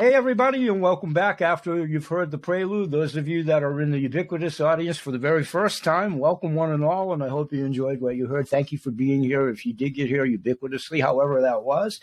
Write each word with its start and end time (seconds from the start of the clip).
Hey, 0.00 0.14
everybody, 0.14 0.66
and 0.66 0.80
welcome 0.80 1.12
back 1.12 1.42
after 1.42 1.86
you've 1.86 2.06
heard 2.06 2.30
the 2.30 2.38
prelude. 2.38 2.90
Those 2.90 3.16
of 3.16 3.28
you 3.28 3.42
that 3.42 3.62
are 3.62 3.82
in 3.82 3.90
the 3.90 3.98
ubiquitous 3.98 4.58
audience 4.58 4.96
for 4.96 5.10
the 5.10 5.18
very 5.18 5.44
first 5.44 5.84
time, 5.84 6.16
welcome 6.16 6.54
one 6.54 6.72
and 6.72 6.82
all, 6.82 7.12
and 7.12 7.22
I 7.22 7.28
hope 7.28 7.52
you 7.52 7.66
enjoyed 7.66 8.00
what 8.00 8.16
you 8.16 8.26
heard. 8.26 8.48
Thank 8.48 8.72
you 8.72 8.78
for 8.78 8.90
being 8.90 9.22
here. 9.22 9.50
If 9.50 9.66
you 9.66 9.74
did 9.74 9.90
get 9.90 10.08
here 10.08 10.24
ubiquitously, 10.24 11.02
however 11.02 11.42
that 11.42 11.64
was, 11.64 12.00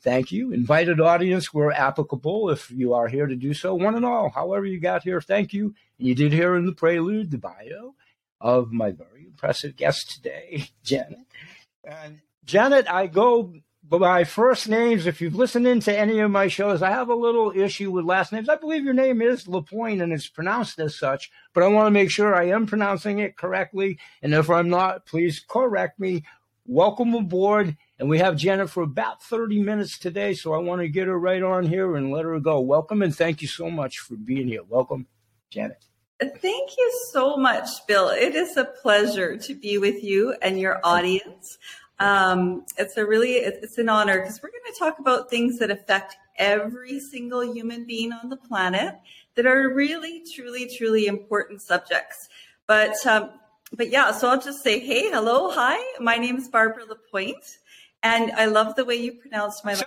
thank 0.00 0.30
you. 0.30 0.52
Invited 0.52 1.00
audience, 1.00 1.52
we're 1.52 1.72
applicable 1.72 2.50
if 2.50 2.70
you 2.70 2.94
are 2.94 3.08
here 3.08 3.26
to 3.26 3.34
do 3.34 3.52
so. 3.52 3.74
One 3.74 3.96
and 3.96 4.04
all, 4.04 4.28
however 4.28 4.64
you 4.64 4.78
got 4.78 5.02
here, 5.02 5.20
thank 5.20 5.52
you. 5.52 5.74
And 5.98 6.06
you 6.06 6.14
did 6.14 6.32
hear 6.32 6.54
in 6.54 6.66
the 6.66 6.72
prelude 6.72 7.32
the 7.32 7.38
bio 7.38 7.96
of 8.40 8.70
my 8.70 8.92
very 8.92 9.26
impressive 9.26 9.74
guest 9.74 10.08
today, 10.08 10.68
Janet. 10.84 11.26
And 11.82 12.20
Janet, 12.44 12.88
I 12.88 13.08
go 13.08 13.54
by 13.88 14.24
first 14.24 14.68
names. 14.68 15.06
If 15.06 15.20
you've 15.20 15.34
listened 15.34 15.66
into 15.66 15.96
any 15.96 16.18
of 16.20 16.30
my 16.30 16.48
shows, 16.48 16.82
I 16.82 16.90
have 16.90 17.10
a 17.10 17.14
little 17.14 17.52
issue 17.54 17.90
with 17.90 18.04
last 18.04 18.32
names. 18.32 18.48
I 18.48 18.56
believe 18.56 18.84
your 18.84 18.94
name 18.94 19.20
is 19.20 19.46
Lapointe 19.46 20.00
and 20.00 20.12
it's 20.12 20.28
pronounced 20.28 20.78
as 20.78 20.98
such, 20.98 21.30
but 21.52 21.62
I 21.62 21.68
want 21.68 21.86
to 21.86 21.90
make 21.90 22.10
sure 22.10 22.34
I 22.34 22.48
am 22.48 22.66
pronouncing 22.66 23.18
it 23.18 23.36
correctly. 23.36 23.98
And 24.22 24.32
if 24.32 24.48
I'm 24.48 24.70
not, 24.70 25.06
please 25.06 25.44
correct 25.46 26.00
me. 26.00 26.24
Welcome 26.66 27.14
aboard. 27.14 27.76
And 27.98 28.08
we 28.08 28.18
have 28.18 28.36
Janet 28.36 28.70
for 28.70 28.82
about 28.82 29.22
30 29.22 29.60
minutes 29.60 29.98
today, 29.98 30.32
so 30.32 30.54
I 30.54 30.58
want 30.58 30.80
to 30.80 30.88
get 30.88 31.06
her 31.06 31.18
right 31.18 31.42
on 31.42 31.66
here 31.66 31.94
and 31.96 32.10
let 32.10 32.24
her 32.24 32.40
go. 32.40 32.60
Welcome 32.60 33.02
and 33.02 33.14
thank 33.14 33.42
you 33.42 33.48
so 33.48 33.70
much 33.70 33.98
for 33.98 34.16
being 34.16 34.48
here. 34.48 34.62
Welcome, 34.66 35.06
Janet. 35.50 35.84
Thank 36.20 36.70
you 36.78 37.00
so 37.12 37.36
much, 37.36 37.68
Bill. 37.86 38.08
It 38.08 38.34
is 38.34 38.56
a 38.56 38.64
pleasure 38.64 39.36
to 39.36 39.54
be 39.54 39.76
with 39.78 40.02
you 40.02 40.34
and 40.40 40.58
your 40.58 40.80
audience. 40.82 41.58
Um, 41.98 42.64
it's 42.76 42.96
a 42.96 43.06
really 43.06 43.34
it's 43.34 43.78
an 43.78 43.88
honor 43.88 44.20
because 44.20 44.42
we're 44.42 44.50
going 44.50 44.72
to 44.72 44.78
talk 44.78 44.98
about 44.98 45.30
things 45.30 45.58
that 45.58 45.70
affect 45.70 46.16
every 46.36 46.98
single 46.98 47.44
human 47.44 47.84
being 47.86 48.12
on 48.12 48.28
the 48.28 48.36
planet 48.36 48.96
that 49.36 49.46
are 49.46 49.72
really, 49.72 50.22
truly, 50.34 50.68
truly 50.76 51.06
important 51.06 51.62
subjects. 51.62 52.28
But 52.66 52.94
um, 53.06 53.30
but 53.72 53.90
yeah, 53.90 54.12
so 54.12 54.28
I'll 54.28 54.40
just 54.40 54.62
say, 54.62 54.78
hey, 54.78 55.10
hello, 55.10 55.50
hi. 55.50 55.82
My 56.00 56.16
name 56.16 56.36
is 56.36 56.48
Barbara 56.48 56.84
Lapointe, 56.88 57.58
and 58.02 58.32
I 58.32 58.46
love 58.46 58.74
the 58.76 58.84
way 58.84 58.96
you 58.96 59.12
pronounced 59.12 59.64
my. 59.64 59.74
So 59.74 59.84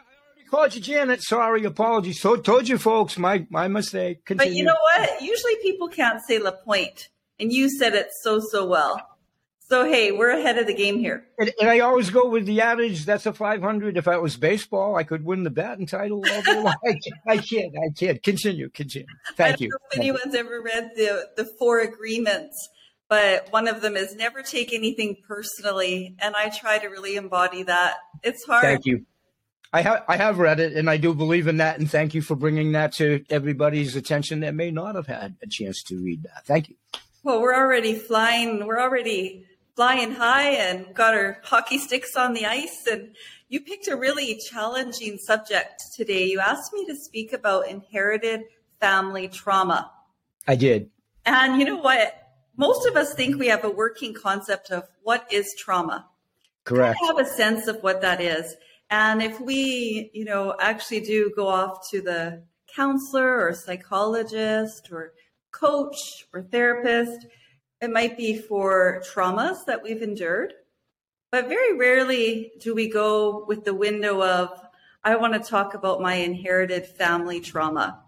called 0.50 0.76
you 0.76 0.82
Janet. 0.82 1.22
Sorry, 1.22 1.64
apologies. 1.66 2.22
So 2.22 2.36
told 2.36 2.68
you 2.68 2.78
folks, 2.78 3.18
my 3.18 3.46
my 3.50 3.68
mistake. 3.68 4.26
Continue. 4.26 4.52
But 4.52 4.58
you 4.58 4.64
know 4.64 4.78
what? 4.96 5.22
Usually 5.22 5.56
people 5.62 5.88
can't 5.88 6.22
say 6.24 6.40
Lapointe, 6.40 7.10
and 7.40 7.52
you 7.52 7.70
said 7.70 7.96
it 7.96 8.10
so 8.22 8.40
so 8.40 8.66
well. 8.66 9.17
So 9.70 9.84
hey, 9.84 10.12
we're 10.12 10.30
ahead 10.30 10.58
of 10.58 10.66
the 10.66 10.74
game 10.74 10.98
here. 10.98 11.26
And, 11.38 11.52
and, 11.60 11.70
I 11.70 11.80
always 11.80 12.10
go 12.10 12.30
with 12.30 12.46
the 12.46 12.62
adage: 12.62 13.06
"That's 13.06 13.26
a 13.26 13.34
500." 13.34 13.98
If 13.98 14.08
I 14.08 14.18
was 14.18 14.38
baseball, 14.38 14.96
I 14.96 15.04
could 15.04 15.26
win 15.26 15.44
the 15.44 15.50
batting 15.50 15.86
title. 15.86 16.24
I 16.26 16.42
can't. 16.42 17.16
I 17.28 17.38
can't. 17.38 17.74
I 17.78 17.90
can't. 17.94 18.24
Continue. 18.24 18.70
Continue. 18.70 19.08
Thank 19.36 19.60
you. 19.60 19.70
if 19.92 20.00
anyone's 20.00 20.36
ever 20.36 20.62
read 20.62 20.92
the 20.96 21.28
the 21.36 21.44
four 21.44 21.80
agreements, 21.80 22.70
but 23.10 23.48
one 23.52 23.68
of 23.68 23.82
them 23.82 23.98
is 23.98 24.16
never 24.16 24.42
take 24.42 24.74
anything 24.74 25.18
personally, 25.28 26.16
and 26.20 26.34
I 26.36 26.50
try 26.50 26.80
to 26.80 26.88
really 26.88 27.18
embody 27.18 27.64
that. 27.64 27.96
It's 28.24 28.46
hard. 28.46 28.64
Thank 28.64 28.86
you. 28.86 29.06
I 29.74 29.82
have 29.82 30.06
I 30.08 30.16
have 30.16 30.40
read 30.40 30.62
it, 30.62 30.78
and 30.78 30.90
I 30.90 30.96
do 30.96 31.14
believe 31.14 31.48
in 31.48 31.58
that. 31.58 31.78
And 31.78 31.92
thank 31.92 32.14
you 32.14 32.22
for 32.22 32.36
bringing 32.36 32.72
that 32.72 32.94
to 32.94 33.26
everybody's 33.30 33.98
attention 33.98 34.40
that 34.40 34.56
may 34.56 34.72
not 34.72 34.96
have 34.96 35.08
had 35.08 35.36
a 35.44 35.48
chance 35.48 35.84
to 35.84 36.02
read 36.02 36.24
that. 36.24 36.46
Thank 36.46 36.70
you. 36.70 36.76
Well, 37.24 37.42
we're 37.42 37.56
already 37.56 37.96
flying. 37.96 38.66
We're 38.66 38.80
already 38.80 39.44
flying 39.78 40.12
high 40.12 40.50
and 40.50 40.92
got 40.96 41.14
our 41.14 41.40
hockey 41.44 41.78
sticks 41.78 42.16
on 42.16 42.34
the 42.34 42.48
ice. 42.48 42.88
And 42.92 43.16
you 43.48 43.62
picked 43.62 43.88
a 43.88 43.96
really 43.96 44.40
challenging 44.50 45.20
subject 45.20 45.84
today. 45.96 46.26
You 46.26 46.40
asked 46.40 46.74
me 46.74 46.84
to 46.88 46.96
speak 46.96 47.32
about 47.32 47.70
inherited 47.70 48.42
family 48.80 49.28
trauma. 49.28 49.92
I 50.48 50.56
did. 50.56 50.90
And 51.28 51.60
you 51.60 51.66
know 51.66 51.78
what? 51.78 52.12
Most 52.58 52.88
of 52.88 52.96
us 52.96 53.14
think 53.14 53.38
we 53.38 53.50
have 53.50 53.64
a 53.64 53.70
working 53.70 54.16
concept 54.16 54.72
of 54.72 54.86
what 55.04 55.32
is 55.32 55.54
trauma. 55.60 56.08
Correct. 56.64 56.98
We 57.00 57.08
have 57.08 57.20
a 57.20 57.26
sense 57.26 57.68
of 57.68 57.84
what 57.84 58.02
that 58.02 58.20
is. 58.20 58.56
And 58.90 59.22
if 59.22 59.40
we, 59.40 60.10
you 60.12 60.26
know, 60.26 60.56
actually 60.60 61.02
do 61.02 61.32
go 61.36 61.48
off 61.48 61.88
to 61.92 62.02
the 62.02 62.42
counselor 62.76 63.46
or 63.46 63.54
psychologist 63.54 64.90
or 64.92 65.14
coach 65.52 66.26
or 66.34 66.42
therapist, 66.42 67.28
it 67.82 67.92
might 67.92 68.18
be 68.18 68.38
for 68.38 69.04
traumas 69.14 69.66
that 69.66 69.84
we've 69.84 70.02
endured, 70.02 70.54
but 71.32 71.48
very 71.48 71.78
rarely 71.78 72.52
do 72.60 72.74
we 72.74 72.90
go 72.90 73.46
with 73.48 73.66
the 73.66 73.74
window 73.74 74.24
of, 74.24 74.50
I 75.04 75.16
want 75.16 75.34
to 75.34 75.40
talk 75.40 75.74
about 75.74 76.02
my 76.02 76.16
inherited 76.16 76.86
family 76.86 77.40
trauma. 77.40 78.04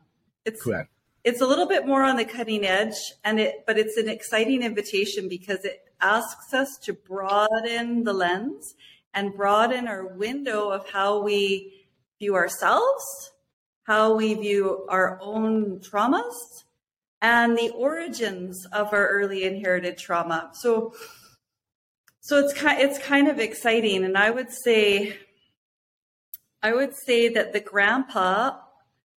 It's 0.46 0.63
correct. 0.63 0.90
It's 1.24 1.41
a 1.41 1.46
little 1.46 1.68
bit 1.68 1.85
more 1.85 2.03
on 2.03 2.16
the 2.16 2.25
cutting 2.25 2.66
edge 2.66 2.96
and 3.24 3.40
it, 3.40 3.66
but 3.68 3.78
it's 3.78 3.97
an 3.97 4.07
exciting 4.07 4.63
invitation 4.63 5.28
because 5.28 5.66
it 5.66 5.81
asks 6.01 6.53
us 6.53 6.78
to 6.78 6.94
broaden 6.94 8.03
the 8.03 8.13
lens 8.13 8.74
and 9.13 9.36
broaden 9.36 9.88
our 9.88 10.07
window 10.07 10.69
of 10.69 10.90
how 10.90 11.22
we 11.22 11.88
view 12.19 12.36
ourselves, 12.36 13.31
how 13.84 14.16
we 14.16 14.34
view 14.34 14.86
our 14.90 15.19
own 15.22 15.80
traumas, 15.80 16.63
and 17.22 17.57
the 17.57 17.69
origins 17.72 18.66
of 18.72 18.94
our 18.94 19.07
early 19.07 19.44
inherited 19.44 19.97
trauma. 19.97 20.52
So, 20.53 20.94
so 22.22 22.38
it's 22.38 22.53
kind 22.53 22.81
it's 22.81 23.00
kind 23.00 23.28
of 23.28 23.40
exciting, 23.40 24.03
and 24.03 24.18
I 24.18 24.30
would 24.30 24.52
say, 24.52 25.18
I 26.62 26.74
would 26.74 26.94
say 27.06 27.30
that 27.30 27.53
the 27.53 27.59
grandpa, 27.59 28.57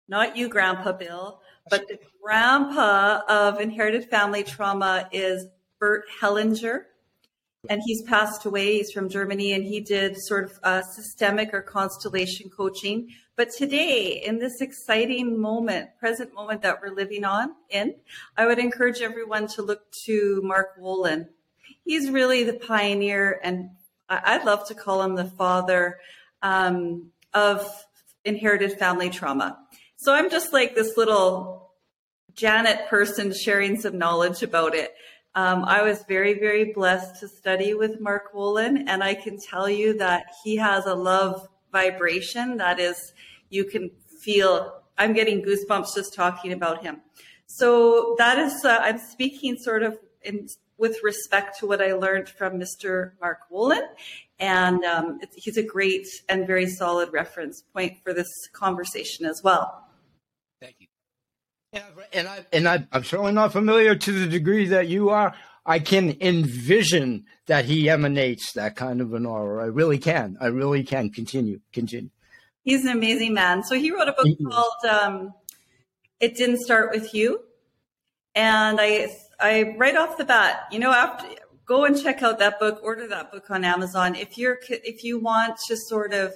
not 0.09 0.37
you, 0.37 0.49
Grandpa 0.49 0.93
Bill, 0.93 1.41
but 1.69 1.89
the 1.89 1.99
grandpa 2.23 3.23
of 3.29 3.61
inherited 3.61 4.09
family 4.11 4.43
trauma 4.43 5.09
is 5.13 5.47
Bert 5.79 6.05
Hellinger 6.21 6.85
and 7.69 7.81
he's 7.85 8.03
passed 8.03 8.45
away. 8.45 8.79
He's 8.79 8.93
from 8.93 9.09
Germany 9.09 9.53
and 9.53 9.65
he 9.65 9.81
did 9.81 10.17
sort 10.19 10.45
of 10.45 10.59
uh, 10.63 10.83
systemic 10.83 11.53
or 11.53 11.63
constellation 11.63 12.49
coaching. 12.51 13.09
But 13.41 13.53
today, 13.57 14.23
in 14.23 14.39
this 14.39 14.61
exciting 14.61 15.41
moment, 15.41 15.89
present 15.99 16.35
moment 16.35 16.61
that 16.61 16.83
we're 16.83 16.95
living 16.95 17.25
on 17.25 17.55
in, 17.71 17.95
I 18.37 18.45
would 18.45 18.59
encourage 18.59 19.01
everyone 19.01 19.47
to 19.55 19.63
look 19.63 19.91
to 20.05 20.43
Mark 20.45 20.79
Wolynn. 20.79 21.27
He's 21.83 22.11
really 22.11 22.45
the 22.45 22.53
pioneer, 22.53 23.41
and 23.43 23.71
I'd 24.11 24.45
love 24.45 24.69
to 24.69 24.75
call 24.75 25.03
him 25.03 25.15
the 25.15 25.25
father 25.25 26.01
um, 26.43 27.13
of 27.33 27.67
inherited 28.27 28.79
family 28.79 29.09
trauma. 29.09 29.59
So 29.97 30.13
I'm 30.13 30.29
just 30.29 30.53
like 30.53 30.75
this 30.75 30.99
little 30.99 31.71
Janet 32.35 32.89
person 32.91 33.33
sharing 33.33 33.81
some 33.81 33.97
knowledge 33.97 34.43
about 34.43 34.75
it. 34.75 34.93
Um, 35.35 35.65
I 35.65 35.81
was 35.81 36.05
very, 36.07 36.39
very 36.39 36.75
blessed 36.75 37.21
to 37.21 37.29
study 37.29 37.73
with 37.73 38.03
Mark 38.03 38.35
Wolynn, 38.35 38.85
and 38.87 39.03
I 39.03 39.15
can 39.15 39.39
tell 39.41 39.67
you 39.67 39.97
that 39.97 40.25
he 40.45 40.57
has 40.57 40.85
a 40.85 40.95
love 40.95 41.49
vibration 41.73 42.59
that 42.59 42.79
is, 42.79 43.15
you 43.51 43.65
can 43.65 43.91
feel. 44.23 44.83
I'm 44.97 45.13
getting 45.13 45.43
goosebumps 45.43 45.95
just 45.95 46.15
talking 46.15 46.53
about 46.53 46.83
him. 46.83 47.01
So 47.47 48.15
that 48.19 48.39
is, 48.39 48.65
uh, 48.65 48.79
I'm 48.81 48.99
speaking 48.99 49.57
sort 49.57 49.83
of 49.83 49.99
in, 50.23 50.47
with 50.79 50.99
respect 51.03 51.59
to 51.59 51.67
what 51.67 51.83
I 51.83 51.93
learned 51.93 52.29
from 52.29 52.55
Mr. 52.55 53.13
Mark 53.21 53.41
Wolynn, 53.53 53.87
and 54.39 54.83
um, 54.85 55.21
he's 55.37 55.57
a 55.57 55.63
great 55.63 56.07
and 56.29 56.47
very 56.47 56.67
solid 56.67 57.13
reference 57.13 57.63
point 57.75 57.99
for 58.03 58.15
this 58.15 58.29
conversation 58.53 59.27
as 59.27 59.41
well. 59.45 59.85
Thank 60.61 60.77
you. 60.79 60.87
Yeah, 61.73 61.85
and 62.13 62.29
I 62.29 62.47
and 62.53 62.69
I, 62.69 62.87
I'm 62.93 63.05
certainly 63.05 63.33
not 63.33 63.53
familiar 63.53 63.95
to 63.95 64.13
the 64.13 64.27
degree 64.27 64.67
that 64.67 64.89
you 64.89 65.11
are. 65.11 65.35
I 65.67 65.79
can 65.79 66.17
envision 66.21 67.27
that 67.47 67.67
he 67.67 67.89
emanates 67.91 68.53
that 68.55 68.77
kind 68.77 69.01
of 69.01 69.13
an 69.13 69.27
aura. 69.27 69.65
I 69.65 69.67
really 69.67 69.99
can. 69.99 70.37
I 70.41 70.47
really 70.47 70.83
can. 70.83 71.11
Continue. 71.11 71.61
Continue. 71.73 72.11
He's 72.71 72.85
an 72.85 72.93
amazing 72.93 73.35
man. 73.35 73.65
So 73.65 73.75
he 73.75 73.91
wrote 73.91 74.07
a 74.07 74.13
book 74.13 74.29
called 74.49 74.85
um, 74.89 75.35
"It 76.21 76.37
Didn't 76.37 76.61
Start 76.61 76.93
with 76.93 77.13
You," 77.13 77.41
and 78.37 78.79
I, 78.81 79.09
I 79.41 79.75
right 79.77 79.97
off 79.97 80.17
the 80.17 80.25
bat, 80.25 80.69
you 80.71 80.79
know, 80.79 80.93
after 80.93 81.27
go 81.65 81.85
and 81.85 82.01
check 82.01 82.23
out 82.23 82.39
that 82.39 82.61
book, 82.61 82.79
order 82.85 83.09
that 83.09 83.33
book 83.33 83.51
on 83.51 83.65
Amazon 83.65 84.15
if 84.15 84.39
you're 84.39 84.61
if 84.69 85.03
you 85.03 85.19
want 85.19 85.59
to 85.67 85.77
sort 85.77 86.15
of 86.15 86.33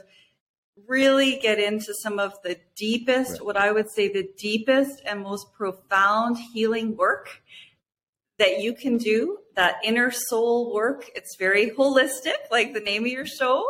really 0.88 1.38
get 1.40 1.60
into 1.60 1.94
some 2.02 2.18
of 2.18 2.32
the 2.42 2.58
deepest, 2.74 3.30
right. 3.30 3.44
what 3.44 3.56
I 3.56 3.70
would 3.70 3.88
say 3.88 4.12
the 4.12 4.28
deepest 4.36 5.02
and 5.06 5.20
most 5.20 5.52
profound 5.52 6.36
healing 6.52 6.96
work 6.96 7.42
that 8.40 8.60
you 8.60 8.74
can 8.74 8.98
do, 8.98 9.38
that 9.54 9.76
inner 9.84 10.10
soul 10.10 10.74
work. 10.74 11.08
It's 11.14 11.36
very 11.38 11.70
holistic, 11.70 12.50
like 12.50 12.74
the 12.74 12.80
name 12.80 13.04
of 13.04 13.12
your 13.12 13.24
show. 13.24 13.64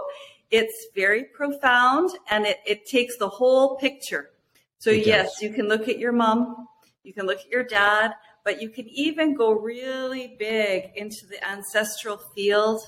It's 0.55 0.87
very 0.95 1.25
profound 1.25 2.11
and 2.31 2.47
it, 2.47 2.59
it 2.65 2.87
takes 2.87 3.17
the 3.17 3.29
whole 3.29 3.77
picture. 3.77 4.31
So, 4.79 4.91
it 4.91 5.05
yes, 5.05 5.33
does. 5.33 5.43
you 5.43 5.51
can 5.51 5.67
look 5.67 5.89
at 5.89 5.99
your 5.99 6.13
mom, 6.13 6.69
you 7.03 7.13
can 7.13 7.27
look 7.27 7.41
at 7.41 7.49
your 7.49 7.65
dad, 7.65 8.13
but 8.45 8.63
you 8.63 8.69
can 8.69 8.87
even 8.89 9.35
go 9.35 9.51
really 9.51 10.37
big 10.39 10.91
into 10.95 11.27
the 11.27 11.45
ancestral 11.45 12.19
field. 12.35 12.81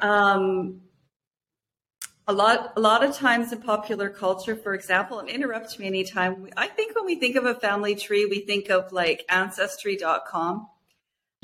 Um, 0.00 0.80
a 2.26 2.32
lot 2.32 2.72
a 2.76 2.80
lot 2.80 3.04
of 3.04 3.14
times 3.14 3.52
in 3.52 3.60
popular 3.60 4.08
culture 4.08 4.54
for 4.54 4.74
example 4.74 5.18
and 5.18 5.28
interrupt 5.28 5.78
me 5.80 5.86
anytime 5.86 6.48
i 6.56 6.68
think 6.68 6.94
when 6.94 7.04
we 7.04 7.16
think 7.16 7.34
of 7.34 7.44
a 7.44 7.54
family 7.54 7.94
tree 7.96 8.24
we 8.24 8.40
think 8.40 8.70
of 8.70 8.92
like 8.92 9.24
ancestry.com 9.28 10.68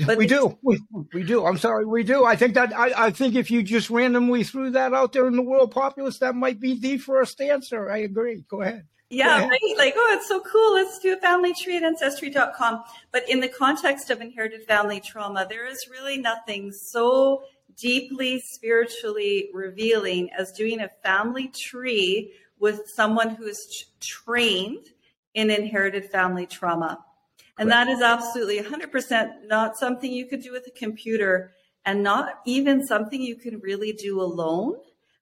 but 0.04 0.18
we 0.18 0.26
do. 0.26 0.58
We, 0.62 0.80
we 1.12 1.22
do. 1.22 1.46
I'm 1.46 1.58
sorry 1.58 1.84
we 1.86 2.02
do. 2.02 2.24
I 2.24 2.36
think 2.36 2.54
that 2.54 2.76
I, 2.76 3.06
I 3.06 3.10
think 3.10 3.34
if 3.34 3.50
you 3.50 3.62
just 3.62 3.88
randomly 3.88 4.44
threw 4.44 4.70
that 4.70 4.92
out 4.92 5.12
there 5.12 5.26
in 5.26 5.36
the 5.36 5.42
world 5.42 5.70
populace 5.70 6.18
that 6.18 6.34
might 6.34 6.60
be 6.60 6.78
the 6.78 6.98
first 6.98 7.40
answer. 7.40 7.90
I 7.90 7.98
agree. 7.98 8.44
Go 8.48 8.62
ahead. 8.62 8.86
Yeah 9.08 9.46
right? 9.46 9.60
Like 9.78 9.94
oh 9.96 10.16
it's 10.18 10.28
so 10.28 10.40
cool. 10.40 10.74
Let's 10.74 10.98
do 10.98 11.14
a 11.14 11.16
family 11.16 11.54
tree 11.54 11.76
at 11.76 11.82
ancestry.com 11.82 12.82
but 13.12 13.28
in 13.28 13.40
the 13.40 13.48
context 13.48 14.10
of 14.10 14.20
inherited 14.20 14.64
family 14.64 15.00
trauma 15.00 15.46
there 15.48 15.66
is 15.66 15.86
really 15.90 16.18
nothing 16.18 16.72
so 16.72 17.42
deeply 17.76 18.40
spiritually 18.40 19.50
revealing 19.52 20.30
as 20.36 20.52
doing 20.52 20.80
a 20.80 20.90
family 21.02 21.48
tree 21.48 22.32
with 22.58 22.82
someone 22.86 23.30
who 23.30 23.44
is 23.46 23.86
trained 24.00 24.86
in 25.34 25.50
inherited 25.50 26.10
family 26.10 26.46
trauma. 26.46 26.98
And 27.58 27.70
that 27.70 27.88
is 27.88 28.02
absolutely 28.02 28.58
100% 28.58 29.46
not 29.46 29.76
something 29.78 30.12
you 30.12 30.26
could 30.26 30.42
do 30.42 30.52
with 30.52 30.66
a 30.66 30.70
computer 30.70 31.52
and 31.86 32.02
not 32.02 32.40
even 32.44 32.86
something 32.86 33.20
you 33.20 33.36
can 33.36 33.60
really 33.60 33.92
do 33.92 34.20
alone, 34.20 34.76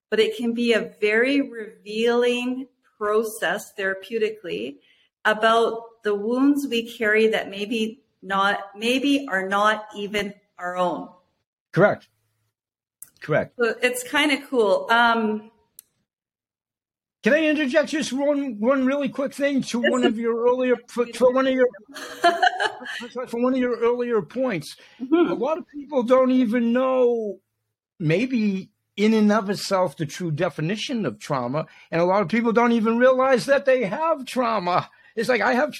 but 0.09 0.19
it 0.19 0.35
can 0.35 0.53
be 0.53 0.73
a 0.73 0.91
very 0.99 1.41
revealing 1.41 2.67
process 2.97 3.71
therapeutically 3.77 4.77
about 5.23 6.03
the 6.03 6.13
wounds 6.13 6.67
we 6.67 6.91
carry 6.97 7.27
that 7.27 7.49
maybe 7.49 8.01
not 8.21 8.59
maybe 8.75 9.27
are 9.29 9.47
not 9.47 9.85
even 9.95 10.33
our 10.57 10.75
own. 10.77 11.09
Correct. 11.71 12.07
Correct. 13.21 13.53
So 13.57 13.75
it's 13.81 14.03
kind 14.03 14.31
of 14.31 14.49
cool. 14.49 14.87
Um, 14.89 15.51
can 17.25 17.33
I 17.33 17.43
interject 17.43 17.89
just 17.89 18.13
one 18.13 18.59
one 18.59 18.85
really 18.85 19.09
quick 19.09 19.33
thing 19.33 19.63
to 19.63 19.79
one 19.79 20.03
of 20.05 20.15
your 20.15 20.47
earlier 20.47 20.75
for, 20.87 21.07
for 21.15 21.33
one 21.33 21.47
of 21.47 21.53
your 21.53 21.65
for 23.27 23.41
one 23.41 23.53
of 23.53 23.59
your 23.59 23.79
earlier 23.79 24.21
points? 24.21 24.75
Mm-hmm. 25.01 25.31
A 25.31 25.33
lot 25.33 25.57
of 25.57 25.65
people 25.67 26.03
don't 26.03 26.29
even 26.29 26.71
know 26.71 27.39
maybe 27.99 28.69
in 28.95 29.15
and 29.15 29.31
of 29.31 29.49
itself 29.49 29.97
the 29.97 30.05
true 30.05 30.29
definition 30.29 31.03
of 31.03 31.17
trauma, 31.17 31.65
and 31.89 31.99
a 31.99 32.05
lot 32.05 32.21
of 32.21 32.27
people 32.27 32.53
don't 32.53 32.73
even 32.73 32.99
realize 32.99 33.47
that 33.47 33.65
they 33.65 33.85
have 33.85 34.27
trauma. 34.27 34.87
It's 35.15 35.27
like 35.27 35.41
I 35.41 35.55
have, 35.55 35.73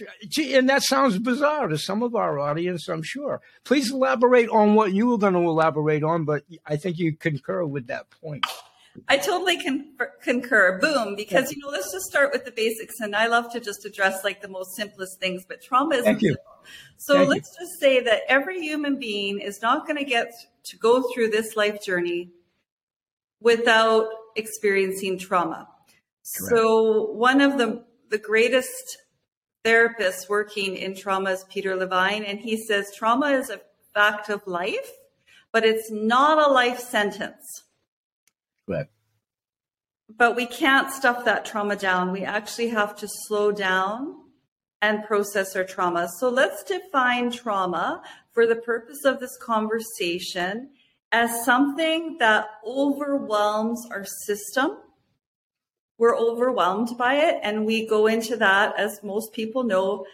and 0.50 0.68
that 0.68 0.82
sounds 0.82 1.20
bizarre 1.20 1.68
to 1.68 1.78
some 1.78 2.02
of 2.02 2.16
our 2.16 2.40
audience, 2.40 2.88
I'm 2.88 3.04
sure. 3.04 3.40
Please 3.66 3.92
elaborate 3.92 4.50
on 4.50 4.74
what 4.74 4.94
you 4.94 5.10
were 5.10 5.20
going 5.20 5.34
to 5.34 5.40
elaborate 5.42 6.04
on, 6.04 6.26
but 6.26 6.44
I 6.66 6.78
think 6.78 6.98
you 6.98 7.16
concur 7.16 7.66
with 7.66 7.86
that 7.86 8.10
point. 8.10 8.48
I 9.08 9.18
totally 9.18 9.62
con- 9.62 9.94
concur. 10.22 10.80
Boom, 10.80 11.16
because 11.16 11.52
you 11.52 11.58
know, 11.62 11.70
let's 11.70 11.92
just 11.92 12.06
start 12.06 12.32
with 12.32 12.46
the 12.46 12.52
basics, 12.52 13.00
and 13.00 13.16
I 13.16 13.28
love 13.28 13.52
to 13.54 13.60
just 13.60 13.86
address 13.86 14.24
like 14.24 14.42
the 14.42 14.48
most 14.48 14.76
simplest 14.76 15.20
things. 15.20 15.46
But 15.48 15.62
trauma 15.62 15.96
is 15.96 16.06
Thank 16.06 16.22
you. 16.22 16.36
So 16.98 17.16
Thank 17.16 17.30
let's 17.30 17.56
you. 17.60 17.66
just 17.66 17.80
say 17.80 18.02
that 18.02 18.22
every 18.28 18.62
human 18.62 18.98
being 18.98 19.40
is 19.40 19.62
not 19.62 19.86
going 19.86 19.98
to 19.98 20.06
get 20.06 20.32
to 20.64 20.78
go 20.78 21.04
through 21.14 21.30
this 21.30 21.56
life 21.56 21.84
journey 21.84 22.32
without 23.40 24.08
experiencing 24.36 25.20
trauma. 25.20 25.68
Correct. 26.38 26.58
So 26.58 27.12
one 27.12 27.42
of 27.42 27.58
the 27.58 27.84
the 28.10 28.18
greatest 28.18 28.98
therapists 29.64 30.30
working 30.30 30.78
in 30.78 30.96
trauma 30.96 31.32
is 31.32 31.44
Peter 31.50 31.76
Levine, 31.76 32.24
and 32.24 32.40
he 32.40 32.58
says 32.58 32.92
trauma 32.96 33.32
is 33.32 33.50
a 33.50 33.62
fact 33.94 34.30
of 34.30 34.46
life, 34.48 34.92
but 35.52 35.66
it's 35.66 35.92
not 35.92 36.38
a 36.38 36.52
life 36.52 36.80
sentence. 36.80 37.65
But 40.18 40.36
we 40.36 40.46
can't 40.46 40.92
stuff 40.92 41.26
that 41.26 41.46
trauma 41.46 41.76
down. 41.76 42.12
We 42.12 42.24
actually 42.24 42.70
have 42.70 42.96
to 42.98 43.08
slow 43.08 43.52
down 43.52 44.16
and 44.82 45.04
process 45.04 45.56
our 45.56 45.64
trauma. 45.64 46.10
So 46.20 46.30
let's 46.30 46.64
define 46.64 47.32
trauma 47.32 48.02
for 48.32 48.46
the 48.46 48.56
purpose 48.56 49.04
of 49.04 49.20
this 49.20 49.38
conversation 49.38 50.70
as 51.12 51.44
something 51.46 52.18
that 52.20 52.48
overwhelms 52.66 53.88
our 53.92 54.06
system 54.06 54.78
we're 55.98 56.18
overwhelmed 56.18 56.98
by 56.98 57.16
it 57.16 57.40
and 57.42 57.66
we 57.66 57.88
go 57.88 58.08
into 58.08 58.36
that 58.38 58.78
as 58.78 59.02
most 59.04 59.32
people 59.34 59.64
know 59.64 60.06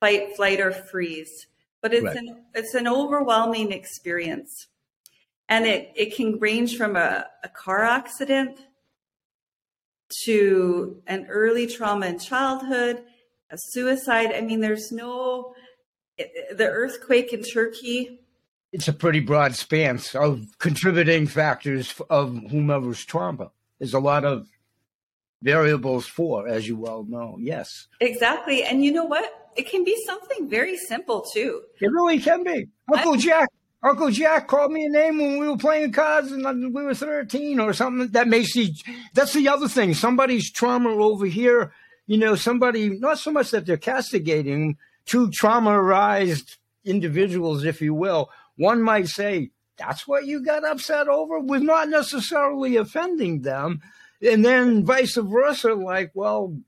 fight 0.00 0.34
flight 0.36 0.60
or 0.60 0.72
freeze 0.72 1.46
but 1.80 1.94
it's 1.94 2.04
right. 2.04 2.16
an 2.16 2.44
it's 2.54 2.74
an 2.74 2.88
overwhelming 2.88 3.72
experience 3.72 4.66
and 5.48 5.66
it 5.66 5.92
it 5.94 6.14
can 6.14 6.38
range 6.38 6.76
from 6.76 6.96
a, 6.96 7.26
a 7.44 7.48
car 7.48 7.84
accident 7.84 8.58
to 10.24 11.00
an 11.06 11.26
early 11.28 11.66
trauma 11.66 12.06
in 12.06 12.18
childhood 12.18 13.02
a 13.50 13.56
suicide 13.56 14.32
i 14.34 14.40
mean 14.40 14.60
there's 14.60 14.92
no 14.92 15.54
the 16.18 16.66
earthquake 16.66 17.32
in 17.32 17.42
turkey 17.42 18.20
it's 18.72 18.88
a 18.88 18.92
pretty 18.92 19.20
broad 19.20 19.54
span 19.54 19.98
of 20.14 20.46
contributing 20.58 21.26
factors 21.26 21.94
of 22.10 22.34
whomever's 22.50 23.04
trauma 23.04 23.50
there's 23.78 23.94
a 23.94 24.00
lot 24.00 24.24
of 24.24 24.46
variables 25.42 26.06
for, 26.06 26.48
as 26.48 26.68
you 26.68 26.76
well 26.76 27.04
know. 27.08 27.36
Yes. 27.40 27.88
Exactly. 28.00 28.62
And 28.62 28.84
you 28.84 28.92
know 28.92 29.04
what? 29.04 29.50
It 29.56 29.68
can 29.68 29.84
be 29.84 29.96
something 30.06 30.48
very 30.48 30.76
simple 30.76 31.24
too. 31.32 31.62
It 31.80 31.90
really 31.90 32.20
can 32.20 32.44
be. 32.44 32.68
Uncle 32.92 33.14
I, 33.14 33.16
Jack. 33.16 33.48
Uncle 33.82 34.10
Jack 34.10 34.46
called 34.46 34.72
me 34.72 34.84
a 34.86 34.90
name 34.90 35.18
when 35.18 35.38
we 35.38 35.48
were 35.48 35.56
playing 35.56 35.92
cards 35.92 36.30
and 36.30 36.74
we 36.74 36.82
were 36.82 36.94
13 36.94 37.60
or 37.60 37.72
something. 37.72 38.08
That 38.08 38.28
makes 38.28 38.54
you, 38.54 38.68
that's 39.14 39.32
the 39.32 39.48
other 39.48 39.68
thing. 39.68 39.94
Somebody's 39.94 40.50
trauma 40.50 40.90
over 40.90 41.26
here, 41.26 41.72
you 42.06 42.18
know, 42.18 42.34
somebody, 42.34 42.90
not 42.90 43.18
so 43.18 43.30
much 43.30 43.50
that 43.52 43.64
they're 43.64 43.78
castigating, 43.78 44.76
two 45.06 45.28
traumatized 45.28 46.56
individuals, 46.84 47.64
if 47.64 47.80
you 47.80 47.94
will. 47.94 48.30
One 48.56 48.82
might 48.82 49.08
say, 49.08 49.50
that's 49.78 50.06
what 50.06 50.26
you 50.26 50.44
got 50.44 50.64
upset 50.64 51.08
over, 51.08 51.40
with 51.40 51.62
not 51.62 51.88
necessarily 51.88 52.76
offending 52.76 53.40
them 53.40 53.80
and 54.22 54.44
then 54.44 54.84
vice 54.84 55.16
versa, 55.16 55.74
like, 55.74 56.10
well, 56.14 56.58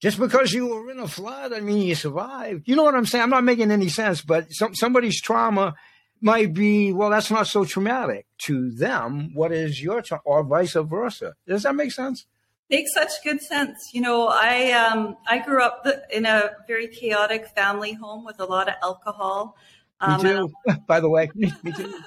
just 0.00 0.18
because 0.18 0.52
you 0.52 0.66
were 0.66 0.90
in 0.90 0.98
a 0.98 1.08
flood, 1.08 1.52
I 1.52 1.60
mean, 1.60 1.82
you 1.82 1.94
survived. 1.94 2.68
You 2.68 2.76
know 2.76 2.84
what 2.84 2.94
I'm 2.94 3.06
saying? 3.06 3.22
I'm 3.22 3.30
not 3.30 3.44
making 3.44 3.70
any 3.70 3.88
sense, 3.88 4.22
but 4.22 4.52
some, 4.52 4.74
somebody's 4.74 5.20
trauma 5.20 5.74
might 6.20 6.52
be, 6.54 6.92
well, 6.92 7.10
that's 7.10 7.30
not 7.30 7.46
so 7.46 7.64
traumatic 7.64 8.26
to 8.38 8.70
them. 8.70 9.30
What 9.34 9.52
is 9.52 9.82
your 9.82 10.02
trauma, 10.02 10.22
or 10.24 10.42
vice 10.42 10.74
versa? 10.74 11.34
Does 11.46 11.62
that 11.62 11.74
make 11.74 11.92
sense? 11.92 12.26
Makes 12.70 12.92
such 12.92 13.12
good 13.24 13.40
sense. 13.40 13.90
You 13.94 14.02
know, 14.02 14.28
I 14.28 14.72
um, 14.72 15.16
I 15.26 15.38
grew 15.38 15.62
up 15.62 15.86
in 16.12 16.26
a 16.26 16.50
very 16.66 16.86
chaotic 16.88 17.46
family 17.48 17.94
home 17.94 18.24
with 18.26 18.40
a 18.40 18.44
lot 18.44 18.68
of 18.68 18.74
alcohol. 18.82 19.56
Um, 20.00 20.22
Me 20.22 20.30
too. 20.30 20.52
By 20.86 21.00
the 21.00 21.08
way, 21.08 21.30
me 21.34 21.52
too. 21.72 21.94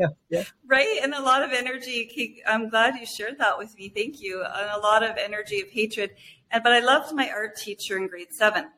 Yeah, 0.00 0.06
yeah. 0.30 0.44
Right, 0.64 1.00
and 1.02 1.12
a 1.12 1.20
lot 1.20 1.42
of 1.42 1.50
energy. 1.52 2.40
I'm 2.46 2.68
glad 2.68 2.94
you 2.94 3.04
shared 3.04 3.38
that 3.38 3.58
with 3.58 3.76
me. 3.76 3.88
Thank 3.88 4.20
you. 4.20 4.44
And 4.44 4.70
a 4.70 4.78
lot 4.78 5.02
of 5.02 5.16
energy 5.16 5.60
of 5.60 5.70
hatred. 5.70 6.12
And 6.52 6.62
but 6.62 6.72
I 6.72 6.78
loved 6.78 7.12
my 7.12 7.28
art 7.28 7.56
teacher 7.56 7.96
in 7.96 8.06
grade 8.06 8.32
seven, 8.32 8.68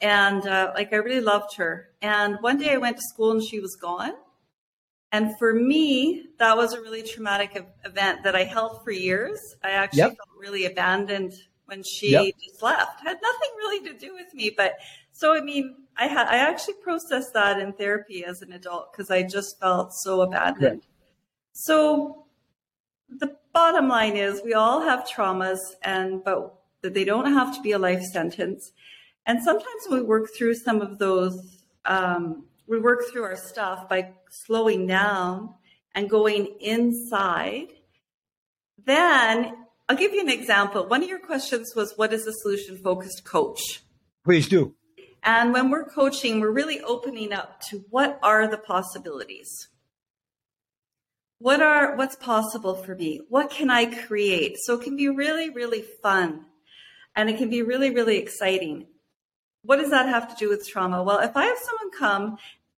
and 0.00 0.46
uh, 0.46 0.72
like 0.74 0.92
I 0.92 0.96
really 0.96 1.20
loved 1.20 1.56
her. 1.56 1.90
And 2.02 2.36
one 2.40 2.58
day 2.58 2.72
I 2.72 2.76
went 2.76 2.96
to 2.96 3.02
school 3.02 3.32
and 3.32 3.42
she 3.42 3.60
was 3.60 3.76
gone. 3.76 4.12
And 5.12 5.38
for 5.38 5.54
me, 5.54 6.26
that 6.38 6.56
was 6.56 6.74
a 6.74 6.80
really 6.80 7.02
traumatic 7.02 7.64
event 7.84 8.24
that 8.24 8.34
I 8.34 8.44
held 8.44 8.82
for 8.84 8.90
years. 8.90 9.56
I 9.62 9.70
actually 9.70 10.00
yep. 10.00 10.16
felt 10.16 10.28
really 10.38 10.66
abandoned 10.66 11.32
when 11.66 11.82
she 11.82 12.12
yep. 12.12 12.34
just 12.42 12.62
left. 12.62 13.00
Had 13.00 13.18
nothing 13.22 13.50
really 13.56 13.88
to 13.88 13.98
do 13.98 14.14
with 14.14 14.32
me, 14.34 14.52
but 14.56 14.74
so 15.12 15.34
I 15.34 15.40
mean, 15.40 15.74
I 15.96 16.06
had 16.08 16.26
I 16.28 16.36
actually 16.36 16.74
processed 16.82 17.32
that 17.32 17.58
in 17.58 17.72
therapy 17.72 18.24
as 18.24 18.42
an 18.42 18.52
adult 18.52 18.92
because 18.92 19.10
I 19.10 19.22
just 19.22 19.58
felt 19.58 19.94
so 19.94 20.20
abandoned. 20.20 20.82
So 21.52 22.26
the 23.08 23.36
bottom 23.52 23.88
line 23.88 24.16
is 24.16 24.42
we 24.44 24.52
all 24.52 24.82
have 24.82 25.08
traumas 25.08 25.58
and 25.82 26.22
but 26.22 26.54
they 26.82 27.04
don't 27.04 27.32
have 27.32 27.54
to 27.54 27.62
be 27.62 27.72
a 27.72 27.78
life 27.78 28.02
sentence. 28.02 28.72
And 29.26 29.42
sometimes 29.42 29.82
we 29.90 30.02
work 30.02 30.30
through 30.36 30.54
some 30.54 30.80
of 30.80 30.98
those 30.98 31.64
um, 31.84 32.46
we 32.66 32.80
work 32.80 33.04
through 33.10 33.22
our 33.22 33.36
stuff 33.36 33.88
by 33.88 34.12
slowing 34.30 34.86
down 34.86 35.54
and 35.94 36.10
going 36.10 36.56
inside. 36.60 37.68
Then 38.84 39.54
I'll 39.88 39.96
give 39.96 40.12
you 40.12 40.20
an 40.20 40.28
example. 40.28 40.86
One 40.86 41.02
of 41.02 41.08
your 41.08 41.20
questions 41.20 41.74
was 41.76 41.92
what 41.96 42.12
is 42.12 42.26
a 42.26 42.32
solution 42.32 42.76
focused 42.78 43.24
coach? 43.24 43.82
Please 44.24 44.48
do. 44.48 44.74
And 45.22 45.52
when 45.52 45.70
we're 45.70 45.84
coaching, 45.84 46.40
we're 46.40 46.50
really 46.50 46.80
opening 46.80 47.32
up 47.32 47.60
to 47.70 47.84
what 47.90 48.18
are 48.22 48.48
the 48.48 48.58
possibilities? 48.58 49.68
What 51.38 51.60
are 51.60 51.96
what's 51.96 52.16
possible 52.16 52.74
for 52.74 52.94
me? 52.94 53.20
What 53.28 53.50
can 53.50 53.70
I 53.70 53.86
create? 53.86 54.56
So 54.58 54.74
it 54.74 54.84
can 54.84 54.96
be 54.96 55.08
really, 55.08 55.50
really 55.50 55.84
fun. 56.02 56.46
And 57.14 57.30
it 57.30 57.38
can 57.38 57.50
be 57.50 57.62
really, 57.62 57.90
really 57.90 58.18
exciting. 58.18 58.86
What 59.66 59.76
does 59.76 59.90
that 59.90 60.08
have 60.08 60.28
to 60.28 60.36
do 60.36 60.48
with 60.48 60.66
trauma? 60.66 61.02
Well, 61.02 61.18
if 61.18 61.36
I 61.36 61.44
have 61.44 61.58
someone 61.58 61.90
come 61.98 62.38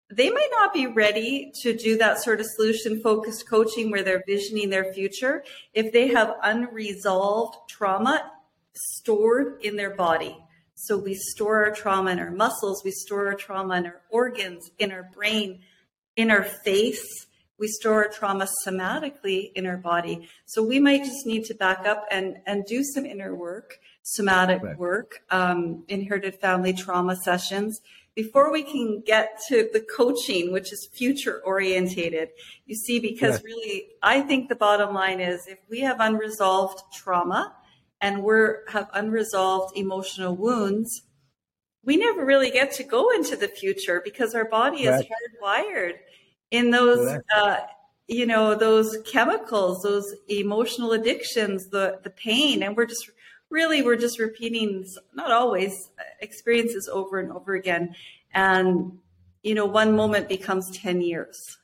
they 0.10 0.29
might 0.29 0.50
not 0.51 0.74
be 0.74 0.88
ready 0.88 1.51
to 1.62 1.75
do 1.75 1.98
that 1.98 2.24
sort 2.24 2.39
of 2.39 2.46
solution 2.56 3.01
focused 3.01 3.48
coaching 3.50 3.91
where 3.91 4.03
they're 4.03 4.24
visioning 4.25 4.70
their 4.70 4.94
future 4.94 5.44
if 5.74 5.91
they 5.91 6.08
have 6.08 6.36
unresolved 6.44 7.58
trauma 7.70 8.32
stored 8.74 9.62
in 9.63 9.75
their 9.75 9.96
body. 9.96 10.38
So 10.75 10.98
we 10.98 11.15
store 11.15 11.65
our 11.65 11.72
trauma 11.72 12.12
in 12.12 12.20
our 12.20 12.32
muscles, 12.32 12.84
we 12.86 12.91
store 12.91 13.27
our 13.27 13.34
trauma 13.34 13.77
in 13.77 13.86
our 13.88 14.01
organs, 14.10 14.72
in 14.79 14.91
our 14.91 15.10
brain, 15.13 15.60
in 16.15 16.32
our 16.32 16.44
face. 16.44 17.25
We 17.60 17.67
store 17.67 18.06
our 18.06 18.10
trauma 18.10 18.48
somatically 18.65 19.51
in 19.56 19.65
our 19.65 19.77
body. 19.77 20.29
So 20.46 20.62
we 20.62 20.79
might 20.79 21.03
just 21.03 21.25
need 21.25 21.46
to 21.46 21.56
back 21.56 21.88
up 21.88 22.06
and, 22.12 22.38
and 22.46 22.63
do 22.65 22.84
some 22.84 23.03
inner 23.03 23.34
work, 23.34 23.79
somatic 24.10 24.64
right. 24.64 24.78
work, 24.78 25.20
um, 25.32 25.84
inherited 25.90 26.34
family 26.36 26.72
trauma 26.72 27.14
sessions 27.14 27.82
before 28.16 28.54
we 28.54 28.64
can 28.64 29.04
get 29.06 29.38
to 29.50 29.70
the 29.74 29.82
coaching, 29.82 30.54
which 30.54 30.72
is 30.72 30.88
future 30.94 31.42
orientated, 31.44 32.30
you 32.66 32.74
see, 32.74 33.00
because 33.00 33.36
yeah. 33.36 33.46
really, 33.46 33.88
I 34.02 34.22
think 34.22 34.48
the 34.48 34.56
bottom 34.56 34.96
line 34.96 35.20
is 35.20 35.46
if 35.46 35.60
we 35.70 35.82
have 35.82 36.00
unresolved 36.00 36.82
trauma 36.94 37.54
and 38.00 38.24
we're 38.24 38.68
have 38.70 38.90
unresolved 38.94 39.78
emotional 39.78 40.36
wounds, 40.36 41.02
we 41.84 41.98
never 41.98 42.26
really 42.26 42.50
get 42.50 42.72
to 42.76 42.84
go 42.84 43.12
into 43.12 43.36
the 43.36 43.50
future 43.50 44.02
because 44.04 44.34
our 44.34 44.46
body 44.46 44.86
is 44.86 45.04
hardwired 45.04 45.96
in 46.50 46.72
those, 46.72 47.20
uh, 47.36 47.58
you 48.08 48.26
know, 48.26 48.56
those 48.56 48.98
chemicals, 49.06 49.84
those 49.84 50.16
emotional 50.30 50.94
addictions, 50.94 51.68
the 51.68 52.00
the 52.04 52.10
pain, 52.10 52.64
and 52.64 52.76
we're 52.76 52.86
just 52.86 53.12
really 53.50 53.82
we're 53.82 53.96
just 53.96 54.20
repeating 54.20 54.86
not 55.13 55.32
always 55.32 55.89
uh, 56.00 56.04
experiences 56.22 56.88
over 56.88 57.20
and 57.20 57.32
over 57.32 57.56
again. 57.56 57.96
And 58.34 59.00
you 59.44 59.56
know 59.56 59.66
one 59.66 59.96
moment 59.96 60.27
becomes 60.27 60.72
10 60.77 61.01
years. 61.01 61.58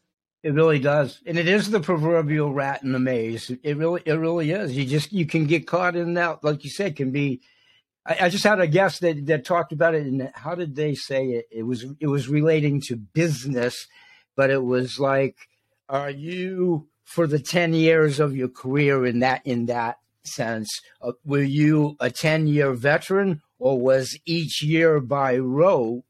It 0.44 0.54
really 0.54 0.80
does. 0.80 1.22
And 1.25 1.38
it 1.38 1.48
is 1.48 1.70
the 1.70 1.80
proverbial 1.80 2.54
rat 2.54 2.84
in 2.84 2.92
the 2.92 3.00
maze. 3.00 3.50
It 3.63 3.78
really 3.78 4.02
it 4.06 4.13
really 4.13 4.52
is. 4.52 4.75
You 4.75 4.86
just 4.86 5.12
you 5.12 5.25
can 5.25 5.46
get 5.46 5.68
caught 5.68 5.96
in 5.96 6.13
that 6.16 6.44
like 6.44 6.63
you 6.63 6.70
said 6.70 6.96
can 6.96 7.12
be 7.12 7.42
I, 8.06 8.18
I 8.22 8.30
just 8.30 8.44
had 8.44 8.60
a 8.60 8.68
guest 8.68 9.02
that, 9.02 9.25
that 9.28 9.46
talked 9.46 9.72
about 9.72 9.96
it 9.96 10.06
and 10.06 10.30
how 10.34 10.56
did 10.56 10.75
they 10.75 10.96
say 10.96 11.28
it? 11.28 11.46
It 11.52 11.63
was 11.63 11.86
it 12.00 12.08
was 12.08 12.28
relating 12.28 12.82
to 12.88 12.96
business 12.96 13.88
but 14.36 14.50
it 14.50 14.63
was 14.63 15.00
like 15.00 15.38
are 15.90 16.10
you 16.10 16.88
for 17.04 17.28
the 17.28 17.40
10 17.40 17.74
years 17.74 18.20
of 18.20 18.36
your 18.36 18.48
career 18.48 19.06
in 19.06 19.20
that 19.20 19.42
in 19.46 19.68
that 19.68 19.98
sense. 20.25 20.82
Uh, 21.01 21.13
were 21.25 21.44
you 21.44 21.96
a 22.00 22.10
10 22.10 22.48
year 22.48 22.74
veteran 22.74 23.42
or 23.60 23.80
was 23.80 24.18
each 24.25 24.62
year 24.62 25.00
by 25.00 25.38
rote 25.38 26.03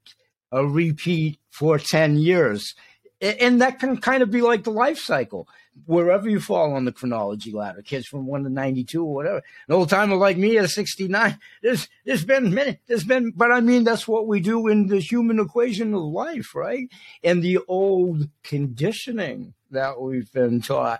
a 0.52 0.66
repeat 0.66 1.40
for 1.50 1.78
10 1.78 2.18
years? 2.18 2.76
And 3.22 3.62
that 3.62 3.80
can 3.80 3.98
kind 3.98 4.22
of 4.22 4.32
be 4.32 4.42
like 4.42 4.66
the 4.66 4.72
life 4.72 5.00
cycle, 5.00 5.48
wherever 5.86 6.30
you 6.30 6.42
fall 6.42 6.74
on 6.74 6.84
the 6.84 6.92
chronology 6.92 7.54
ladder, 7.54 7.82
kids 7.82 8.06
from 8.06 8.28
1 8.28 8.44
to 8.44 8.50
92 8.50 9.02
or 9.02 9.14
whatever. 9.14 9.42
An 9.68 9.76
old 9.76 9.90
timer 9.90 10.18
like 10.18 10.38
me 10.38 10.58
at 10.58 10.70
69, 10.70 11.40
there's, 11.62 11.88
there's 12.04 12.26
been 12.26 12.54
many, 12.54 12.80
there's 12.88 13.06
been, 13.06 13.32
but 13.32 13.52
I 13.52 13.62
mean, 13.62 13.86
that's 13.86 14.10
what 14.10 14.28
we 14.28 14.42
do 14.42 14.68
in 14.68 14.88
the 14.88 15.00
human 15.00 15.40
equation 15.40 15.94
of 15.94 16.02
life, 16.02 16.54
right? 16.54 16.90
And 17.24 17.42
the 17.42 17.60
old 17.70 18.28
conditioning 18.44 19.54
that 19.72 20.02
we've 20.02 20.32
been 20.34 20.62
taught 20.62 21.00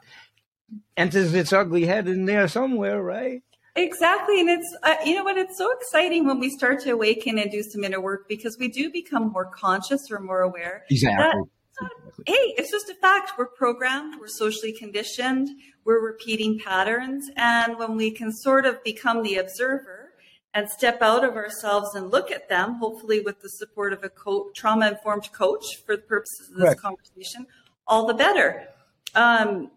enters 0.98 1.34
its 1.34 1.54
ugly 1.54 1.86
head 1.86 2.08
in 2.08 2.26
there 2.26 2.48
somewhere, 2.48 3.02
right? 3.02 3.42
Exactly. 3.76 4.40
And 4.40 4.50
it's, 4.50 4.78
uh, 4.84 4.96
you 5.04 5.16
know 5.16 5.24
what, 5.24 5.38
it's 5.38 5.58
so 5.58 5.72
exciting 5.72 6.28
when 6.28 6.40
we 6.40 6.50
start 6.50 6.82
to 6.82 6.92
awaken 6.92 7.40
and 7.40 7.50
do 7.50 7.64
some 7.64 7.84
inner 7.84 8.00
work 8.00 8.28
because 8.30 8.56
we 8.60 8.68
do 8.68 8.92
become 8.92 9.32
more 9.32 9.46
conscious 9.46 10.12
or 10.12 10.20
more 10.20 10.42
aware. 10.42 10.84
Exactly. 10.92 11.42
That, 11.80 11.90
hey, 12.28 12.54
it's 12.58 12.70
just 12.70 12.90
a 12.90 12.94
fact. 12.96 13.32
We're 13.38 13.48
programmed, 13.48 14.20
we're 14.20 14.28
socially 14.28 14.74
conditioned, 14.74 15.50
we're 15.86 16.06
repeating 16.06 16.60
patterns. 16.60 17.30
And 17.36 17.80
when 17.80 17.96
we 17.96 18.12
can 18.12 18.32
sort 18.32 18.68
of 18.68 18.84
become 18.84 19.24
the 19.24 19.38
observer 19.38 20.14
and 20.54 20.70
step 20.70 21.02
out 21.02 21.24
of 21.24 21.36
ourselves 21.36 21.96
and 21.96 22.12
look 22.12 22.30
at 22.30 22.48
them, 22.50 22.76
hopefully 22.76 23.22
with 23.22 23.42
the 23.42 23.50
support 23.50 23.92
of 23.92 24.04
a 24.04 24.10
co- 24.10 24.52
trauma 24.56 24.90
informed 24.90 25.32
coach 25.32 25.66
for 25.84 25.96
the 25.96 26.04
purposes 26.04 26.52
of 26.52 26.58
this 26.58 26.68
right. 26.68 26.78
conversation, 26.78 27.48
all 27.88 28.06
the 28.06 28.14
better. 28.14 28.68
Um, 29.16 29.72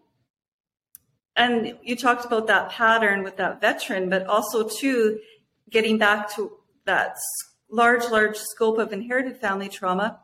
and 1.37 1.77
you 1.83 1.95
talked 1.95 2.25
about 2.25 2.47
that 2.47 2.71
pattern 2.71 3.23
with 3.23 3.37
that 3.37 3.61
veteran, 3.61 4.09
but 4.09 4.25
also 4.25 4.67
too, 4.67 5.19
getting 5.69 5.99
back 5.99 6.33
to 6.35 6.51
that 6.85 7.15
large, 7.69 8.03
large 8.09 8.37
scope 8.37 8.79
of 8.79 8.91
inherited 8.91 9.37
family 9.39 9.69
trauma. 9.69 10.19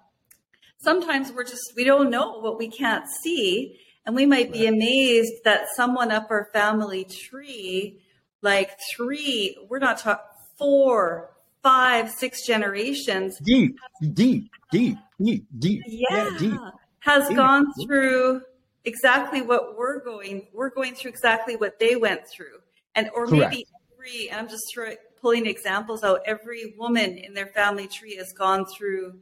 Sometimes 0.79 1.31
we're 1.31 1.43
just, 1.43 1.73
we 1.75 1.83
don't 1.83 2.09
know 2.09 2.39
what 2.39 2.57
we 2.57 2.67
can't 2.67 3.05
see. 3.21 3.79
And 4.05 4.15
we 4.15 4.25
might 4.25 4.51
be 4.51 4.65
amazed 4.65 5.31
that 5.45 5.67
someone 5.75 6.11
up 6.11 6.27
our 6.29 6.49
family 6.51 7.05
tree, 7.05 8.01
like 8.41 8.71
three, 8.93 9.55
we're 9.69 9.79
not 9.79 9.99
talking 9.99 10.25
four, 10.57 11.29
five, 11.61 12.11
six 12.11 12.45
generations. 12.45 13.37
Deep, 13.39 13.77
deep, 14.13 14.49
deep, 14.71 14.97
deep, 15.21 15.45
deep. 15.57 15.83
Yeah. 15.87 16.29
deep. 16.37 16.59
Has 16.99 17.27
deep. 17.27 17.37
gone 17.37 17.67
through 17.85 18.41
exactly 18.85 19.41
what 19.41 19.77
we're 19.77 20.03
going 20.03 20.47
we're 20.53 20.69
going 20.69 20.93
through 20.93 21.09
exactly 21.09 21.55
what 21.55 21.79
they 21.79 21.95
went 21.95 22.21
through. 22.27 22.59
And 22.95 23.09
or 23.15 23.25
Correct. 23.25 23.51
maybe 23.51 23.65
every 23.93 24.31
i'm 24.31 24.47
just 24.47 24.63
throwing, 24.73 24.97
pulling 25.21 25.45
examples 25.45 26.03
out 26.03 26.21
every 26.25 26.75
woman 26.77 27.17
in 27.17 27.33
their 27.33 27.47
family 27.47 27.87
tree 27.87 28.15
has 28.17 28.33
gone 28.33 28.65
through 28.65 29.19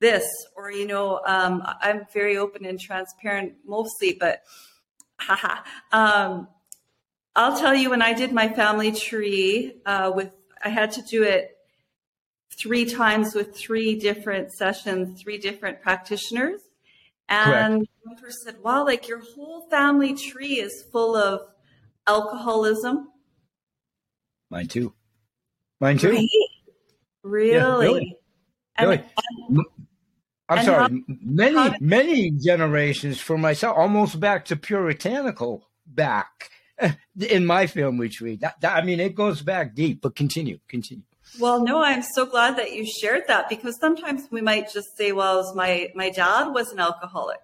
this. 0.00 0.24
Or 0.56 0.70
you 0.70 0.86
know 0.86 1.20
um, 1.26 1.62
i'm 1.80 2.06
very 2.12 2.36
open 2.36 2.64
and 2.64 2.80
transparent 2.80 3.54
mostly 3.64 4.16
but 4.18 4.42
haha 5.18 5.62
um, 5.92 6.48
i'll 7.36 7.58
tell 7.58 7.74
you 7.74 7.90
when 7.90 8.02
i 8.02 8.12
did 8.12 8.32
my 8.32 8.48
family 8.48 8.92
tree 8.92 9.80
uh, 9.86 10.10
with 10.14 10.32
i 10.62 10.68
had 10.68 10.90
to 10.92 11.02
do 11.02 11.22
it 11.22 11.56
three 12.58 12.84
times 12.84 13.34
with 13.34 13.56
three 13.56 13.94
different 13.94 14.52
sessions 14.52 15.22
three 15.22 15.38
different 15.38 15.80
practitioners 15.80 16.60
and 17.28 17.72
Correct. 17.72 17.90
one 18.02 18.16
person 18.16 18.42
said, 18.44 18.62
wow, 18.62 18.84
like 18.84 19.08
your 19.08 19.20
whole 19.20 19.68
family 19.70 20.14
tree 20.14 20.60
is 20.60 20.82
full 20.92 21.16
of 21.16 21.40
alcoholism. 22.06 23.08
Mine 24.50 24.68
too. 24.68 24.92
Mine 25.80 25.98
too. 25.98 26.10
Right? 26.10 26.28
Really? 27.22 27.52
Yeah, 27.54 27.78
really. 27.78 28.18
And, 28.76 28.90
really. 28.90 29.04
And, 29.48 29.60
I'm 30.48 30.58
and 30.58 30.66
sorry, 30.66 30.78
how, 30.78 30.98
many, 31.08 31.56
how, 31.56 31.74
many 31.80 32.30
generations 32.30 33.18
for 33.18 33.38
myself, 33.38 33.76
almost 33.78 34.20
back 34.20 34.44
to 34.46 34.56
puritanical 34.56 35.66
back 35.86 36.50
in 37.28 37.46
my 37.46 37.66
family 37.66 38.10
tree. 38.10 38.36
That, 38.36 38.60
that, 38.60 38.76
I 38.76 38.82
mean, 38.82 39.00
it 39.00 39.14
goes 39.14 39.40
back 39.40 39.74
deep, 39.74 40.02
but 40.02 40.14
continue, 40.14 40.58
continue. 40.68 41.04
Well, 41.40 41.64
no, 41.64 41.82
I'm 41.82 42.02
so 42.02 42.26
glad 42.26 42.56
that 42.58 42.72
you 42.72 42.86
shared 42.86 43.24
that 43.28 43.48
because 43.48 43.78
sometimes 43.80 44.28
we 44.30 44.40
might 44.40 44.72
just 44.72 44.96
say, 44.96 45.12
well, 45.12 45.38
was 45.38 45.54
my, 45.54 45.88
my 45.94 46.10
dad 46.10 46.48
was 46.48 46.72
an 46.72 46.78
alcoholic. 46.78 47.40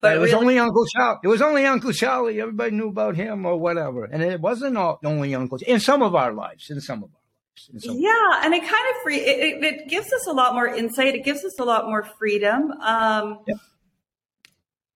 But 0.00 0.16
it 0.16 0.18
was 0.18 0.32
really, 0.32 0.42
only 0.42 0.58
Uncle 0.58 0.84
Charlie. 0.86 1.20
It 1.22 1.28
was 1.28 1.40
only 1.40 1.64
Uncle 1.64 1.92
Charlie. 1.92 2.40
Everybody 2.40 2.72
knew 2.72 2.88
about 2.88 3.14
him 3.14 3.46
or 3.46 3.56
whatever. 3.56 4.04
And 4.04 4.20
it 4.20 4.40
wasn't 4.40 4.76
only 4.76 5.34
Uncle 5.34 5.58
in 5.64 5.78
some 5.78 6.02
of 6.02 6.16
our 6.16 6.32
lives, 6.32 6.70
in 6.70 6.80
some 6.80 7.04
of 7.04 7.10
our 7.10 7.20
lives. 7.72 7.86
Yeah, 7.86 8.44
and 8.44 8.52
it 8.52 8.60
kind 8.62 8.72
of 8.72 9.02
free. 9.04 9.18
It, 9.18 9.62
it, 9.62 9.88
gives 9.88 10.12
us 10.12 10.26
a 10.26 10.32
lot 10.32 10.54
more 10.54 10.66
insight. 10.66 11.14
It 11.14 11.24
gives 11.24 11.44
us 11.44 11.60
a 11.60 11.64
lot 11.64 11.84
more 11.84 12.02
freedom. 12.18 12.72
Um, 12.72 13.40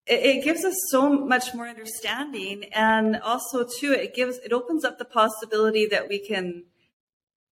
it, 0.07 0.21
it 0.39 0.45
gives 0.45 0.65
us 0.65 0.75
so 0.91 1.09
much 1.09 1.55
more 1.55 1.69
understanding, 1.69 2.65
and 2.75 3.21
also 3.21 3.65
too, 3.79 3.93
it 3.93 4.15
gives 4.15 4.39
it 4.39 4.53
opens 4.53 4.85
up 4.85 4.99
the 4.99 5.05
possibility 5.05 5.87
that 5.87 6.09
we 6.09 6.19
can 6.19 6.65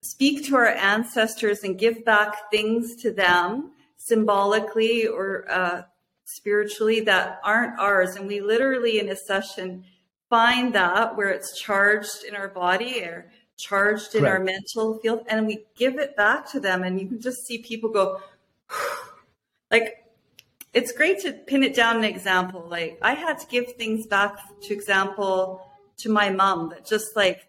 speak 0.04 0.44
to 0.46 0.56
our 0.56 0.68
ancestors 0.68 1.64
and 1.64 1.78
give 1.78 2.04
back 2.04 2.50
things 2.50 2.94
to 2.96 3.10
them 3.10 3.72
symbolically 3.96 5.06
or 5.06 5.50
uh, 5.50 5.82
spiritually 6.26 7.00
that 7.00 7.40
aren't 7.42 7.78
ours. 7.78 8.16
And 8.16 8.26
we 8.26 8.40
literally, 8.40 8.98
in 9.00 9.08
a 9.08 9.16
session, 9.16 9.84
find 10.28 10.74
that 10.74 11.16
where 11.16 11.30
it's 11.30 11.58
charged 11.58 12.24
in 12.28 12.36
our 12.36 12.48
body 12.48 13.02
or 13.02 13.30
charged 13.56 14.14
in 14.14 14.26
our 14.26 14.40
mental 14.40 14.98
field, 14.98 15.20
and 15.28 15.46
we 15.46 15.64
give 15.76 15.98
it 15.98 16.16
back 16.16 16.50
to 16.50 16.60
them. 16.60 16.82
And 16.82 17.00
you 17.00 17.06
can 17.06 17.20
just 17.20 17.46
see 17.46 17.58
people 17.58 17.90
go, 17.90 18.20
like, 19.70 20.04
it's 20.74 20.92
great 20.92 21.20
to 21.20 21.32
pin 21.32 21.62
it 21.62 21.74
down 21.74 21.98
an 21.98 22.04
example. 22.04 22.66
Like, 22.68 22.98
I 23.00 23.14
had 23.14 23.38
to 23.38 23.46
give 23.46 23.74
things 23.74 24.06
back 24.06 24.36
to 24.62 24.74
example 24.74 25.66
to 25.98 26.10
my 26.10 26.28
mom 26.28 26.70
that 26.70 26.84
just 26.84 27.14
like 27.14 27.46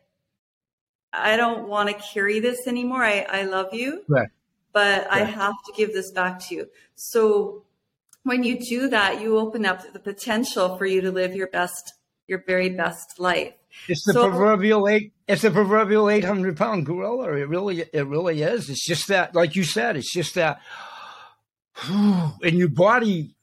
I 1.16 1.38
don't 1.38 1.68
want 1.68 1.90
to 1.90 1.96
carry 1.96 2.40
this 2.40 2.68
anymore. 2.68 3.04
I, 3.04 3.26
I 3.30 3.44
love 3.44 3.74
you, 3.74 4.04
right. 4.08 4.30
but 4.74 5.08
right. 5.08 5.22
I 5.22 5.24
have 5.24 5.56
to 5.66 5.74
give 5.76 5.94
this 5.94 6.12
back 6.12 6.40
to 6.48 6.56
you. 6.56 6.70
So 6.96 7.64
when 8.24 8.44
you 8.44 8.60
do 8.60 8.90
that, 8.90 9.22
you 9.22 9.38
open 9.38 9.66
up 9.66 9.94
the 9.94 10.00
potential 10.00 10.78
for 10.78 10.86
you 10.86 11.02
to 11.02 11.12
live 11.12 11.36
your 11.36 11.48
best, 11.48 11.94
your 12.28 12.44
very 12.46 12.70
best 12.70 13.20
life. 13.20 13.54
It's 13.88 14.06
the 14.06 14.14
so, 14.14 14.30
proverbial 14.30 14.88
eight. 14.88 15.14
It's 15.28 15.42
the 15.42 15.52
proverbial 15.52 16.10
eight 16.10 16.24
hundred 16.24 16.58
pound 16.58 16.86
gorilla. 16.86 17.34
It 17.34 17.48
really, 17.50 17.82
it 17.82 18.08
really 18.08 18.42
is. 18.42 18.70
It's 18.70 18.86
just 18.86 19.08
that, 19.10 19.36
like 19.36 19.56
you 19.56 19.64
said, 19.64 19.98
it's 19.98 20.14
just 20.14 20.36
that, 20.36 20.60
and 21.90 22.58
your 22.58 22.70
body 22.70 23.36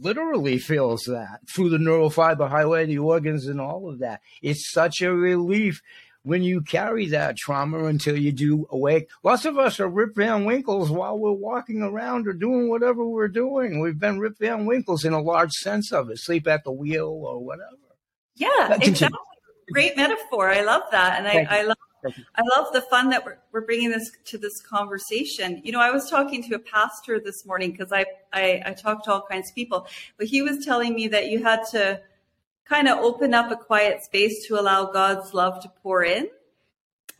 literally 0.00 0.58
feels 0.58 1.04
that 1.04 1.38
through 1.48 1.70
the 1.70 1.78
neural 1.78 2.10
fiber 2.10 2.48
highway, 2.48 2.86
the 2.86 2.98
organs, 2.98 3.46
and 3.46 3.60
all 3.60 3.88
of 3.88 4.00
that. 4.00 4.20
It's 4.42 4.70
such 4.72 5.00
a 5.00 5.12
relief 5.12 5.80
when 6.24 6.42
you 6.42 6.62
carry 6.62 7.06
that 7.06 7.36
trauma 7.36 7.84
until 7.84 8.16
you 8.16 8.32
do 8.32 8.66
awake. 8.70 9.08
Lots 9.22 9.44
of 9.44 9.58
us 9.58 9.78
are 9.78 9.88
Rip 9.88 10.16
Van 10.16 10.44
Winkles 10.44 10.90
while 10.90 11.18
we're 11.18 11.32
walking 11.32 11.82
around 11.82 12.26
or 12.26 12.32
doing 12.32 12.68
whatever 12.68 13.06
we're 13.06 13.28
doing. 13.28 13.80
We've 13.80 13.98
been 13.98 14.18
Rip 14.18 14.38
Van 14.38 14.66
Winkles 14.66 15.04
in 15.04 15.12
a 15.12 15.20
large 15.20 15.52
sense 15.52 15.92
of 15.92 16.10
it, 16.10 16.18
sleep 16.18 16.48
at 16.48 16.64
the 16.64 16.72
wheel 16.72 17.08
or 17.08 17.44
whatever. 17.44 17.76
Yeah, 18.36 18.76
exactly. 18.80 19.18
Great 19.72 19.96
metaphor. 19.96 20.50
I 20.50 20.62
love 20.62 20.82
that. 20.90 21.18
And 21.18 21.28
I, 21.28 21.60
I 21.60 21.62
love 21.62 21.76
I 22.06 22.42
love 22.56 22.72
the 22.72 22.82
fun 22.82 23.08
that 23.10 23.24
we're, 23.24 23.38
we're 23.50 23.62
bringing 23.62 23.90
this 23.90 24.10
to 24.26 24.36
this 24.36 24.60
conversation. 24.60 25.60
You 25.64 25.72
know, 25.72 25.80
I 25.80 25.90
was 25.90 26.10
talking 26.10 26.42
to 26.44 26.54
a 26.54 26.58
pastor 26.58 27.18
this 27.18 27.46
morning 27.46 27.72
because 27.72 27.92
I, 27.92 28.04
I, 28.32 28.62
I 28.66 28.72
talk 28.74 29.04
to 29.04 29.12
all 29.12 29.22
kinds 29.22 29.48
of 29.48 29.54
people, 29.54 29.86
but 30.18 30.26
he 30.26 30.42
was 30.42 30.64
telling 30.64 30.94
me 30.94 31.08
that 31.08 31.28
you 31.28 31.42
had 31.42 31.60
to 31.70 32.00
kind 32.68 32.88
of 32.88 32.98
open 32.98 33.34
up 33.34 33.50
a 33.50 33.56
quiet 33.56 34.02
space 34.02 34.46
to 34.46 34.58
allow 34.58 34.86
God's 34.86 35.34
love 35.34 35.62
to 35.62 35.68
pour 35.82 36.04
in. 36.04 36.28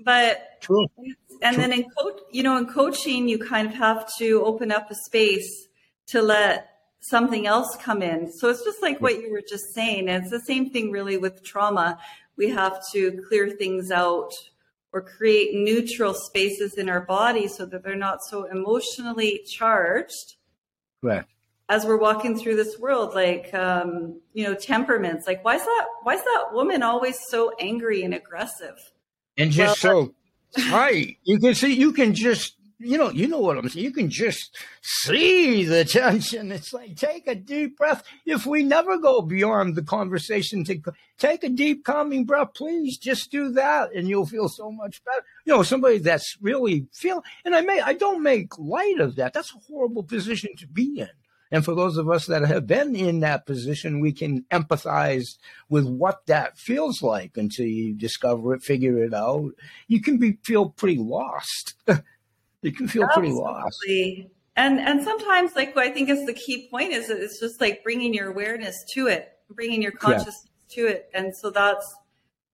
But 0.01 0.61
True. 0.61 0.87
and 0.97 1.55
True. 1.55 1.57
then 1.57 1.73
in 1.73 1.85
coach, 1.99 2.21
you 2.33 2.43
know, 2.43 2.57
in 2.57 2.67
coaching, 2.67 3.29
you 3.29 3.39
kind 3.39 3.69
of 3.69 3.75
have 3.75 4.11
to 4.19 4.43
open 4.45 4.73
up 4.73 4.91
a 4.91 4.95
space 4.95 5.69
to 6.09 6.23
let 6.23 6.71
something 7.01 7.47
else 7.47 7.77
come 7.77 8.03
in. 8.03 8.33
So 8.33 8.49
it's 8.49 8.65
just 8.65 8.83
like 8.83 9.01
what 9.01 9.21
you 9.21 9.31
were 9.31 9.43
just 9.47 9.75
saying. 9.75 10.09
And 10.09 10.23
it's 10.23 10.31
the 10.31 10.41
same 10.41 10.71
thing 10.71 10.91
really 10.91 11.19
with 11.19 11.45
trauma. 11.45 11.99
We 12.37 12.49
have 12.51 12.81
to 12.93 13.23
clear 13.29 13.51
things 13.51 13.91
out 13.91 14.33
or 14.93 15.03
create 15.03 15.55
neutral 15.55 16.15
spaces 16.15 16.75
in 16.75 16.89
our 16.89 17.01
body 17.01 17.47
so 17.49 17.67
that 17.67 17.83
they're 17.83 17.97
not 17.97 18.23
so 18.25 18.45
emotionally 18.45 19.43
charged. 19.47 20.37
Right. 21.03 21.25
As 21.69 21.87
we're 21.87 21.99
walking 21.99 22.39
through 22.39 22.57
this 22.57 22.79
world, 22.79 23.15
like 23.15 23.53
um, 23.55 24.21
you 24.35 24.45
know, 24.45 24.55
temperaments. 24.55 25.27
Like, 25.27 25.45
why 25.45 25.57
is 25.57 25.63
that? 25.63 25.87
Why 26.03 26.15
is 26.15 26.23
that 26.23 26.49
woman 26.53 26.83
always 26.83 27.19
so 27.29 27.53
angry 27.59 28.03
and 28.03 28.13
aggressive? 28.13 28.77
And 29.39 29.51
just 29.51 29.83
well, 29.83 30.13
so 30.57 30.63
tight. 30.69 31.17
You 31.25 31.39
can 31.39 31.55
see. 31.55 31.75
You 31.75 31.93
can 31.93 32.15
just 32.15 32.55
you 32.85 32.99
know, 32.99 33.11
you 33.11 33.29
know 33.29 33.41
what 33.41 33.57
I'm 33.57 33.69
saying. 33.69 33.85
You 33.85 33.93
can 33.93 34.11
just 34.11 34.57
see 34.83 35.65
the 35.65 35.85
tension. 35.85 36.53
It's 36.53 36.73
like 36.73 36.97
take 36.97 37.27
a 37.27 37.35
deep 37.35 37.79
breath. 37.79 38.03
If 38.27 38.47
we 38.47 38.63
never 38.63 38.99
go 38.99 39.23
beyond 39.23 39.75
the 39.75 39.83
conversation, 39.83 40.65
to 40.65 40.81
take 41.19 41.45
a 41.45 41.49
deep, 41.49 41.85
calming 41.85 42.25
breath, 42.25 42.55
please. 42.55 42.99
Just 42.99 43.31
do 43.31 43.51
that, 43.53 43.95
and 43.95 44.09
you'll 44.09 44.27
feel 44.27 44.49
so 44.49 44.71
much 44.71 45.03
better. 45.05 45.25
You 45.45 45.55
know, 45.55 45.63
somebody 45.63 45.99
that's 45.99 46.37
really 46.41 46.87
feel. 46.93 47.23
And 47.45 47.55
I 47.55 47.61
may, 47.63 47.81
I 47.81 47.95
don't 47.95 48.23
make 48.23 48.59
light 48.59 49.01
of 49.01 49.17
that. 49.17 49.33
That's 49.33 49.55
a 49.55 49.73
horrible 49.73 50.03
position 50.03 50.55
to 50.59 50.67
be 50.67 51.01
in. 51.01 51.09
And 51.51 51.65
for 51.65 51.75
those 51.75 51.97
of 51.97 52.11
us 52.11 52.27
that 52.27 52.43
have 52.43 52.67
been 52.67 52.97
in 52.97 53.21
that 53.21 53.47
position, 53.47 54.01
we 54.01 54.13
can 54.13 54.43
empathize 54.51 55.37
with 55.69 55.87
what 55.87 56.27
that 56.27 56.59
feels 56.59 57.03
like 57.03 57.37
until 57.37 57.67
you 57.67 57.95
discover 57.95 58.55
it, 58.55 58.63
figure 58.63 59.03
it 59.05 59.15
out. 59.15 59.53
You 59.87 60.01
can 60.01 60.19
be 60.19 60.39
feel 60.43 60.71
pretty 60.71 60.99
lost. 60.99 61.75
you 62.63 62.73
can 62.73 62.89
feel 62.89 63.05
Absolutely. 63.05 63.31
pretty 63.31 63.35
lost. 63.35 63.79
And 64.57 64.81
and 64.81 65.03
sometimes, 65.03 65.57
like 65.57 65.75
what 65.75 65.87
I 65.87 65.91
think 65.91 66.09
is 66.09 66.27
the 66.27 66.33
key 66.33 66.69
point 66.71 66.93
is 66.93 67.11
it's 67.11 67.41
just 67.41 67.61
like 67.61 67.83
bringing 67.83 68.15
your 68.15 68.31
awareness 68.31 68.85
to 68.95 69.09
it, 69.09 69.33
bringing 69.51 69.83
your 69.83 69.93
consciousness 69.93 70.47
yeah. 70.69 70.75
to 70.75 70.89
it, 70.89 71.11
and 71.13 71.37
so 71.37 71.51
that's 71.51 71.95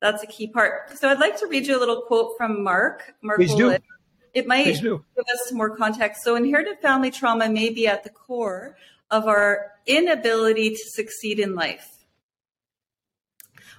that's 0.01 0.23
a 0.23 0.27
key 0.27 0.49
part. 0.49 0.97
So 0.99 1.09
I'd 1.09 1.21
like 1.21 1.39
to 1.41 1.47
read 1.47 1.67
you 1.67 1.77
a 1.77 1.81
little 1.81 2.03
quote 2.03 2.37
from 2.39 2.65
Mark. 2.65 3.15
Mark 3.23 3.39
Please 3.39 3.55
do. 3.55 3.77
It 4.33 4.47
might 4.47 4.65
give 4.65 4.95
us 4.95 5.49
some 5.49 5.59
more 5.59 5.77
context. 5.77 6.23
So 6.23 6.37
inherited 6.37 6.79
family 6.81 7.11
trauma 7.11 7.49
may 7.49 7.71
be 7.71 7.87
at 7.87 8.05
the 8.05 8.11
core 8.11 8.77
of 9.11 9.27
our 9.27 9.73
inability 9.87 10.71
to 10.71 10.83
succeed 10.95 11.41
in 11.41 11.55
life. 11.55 11.87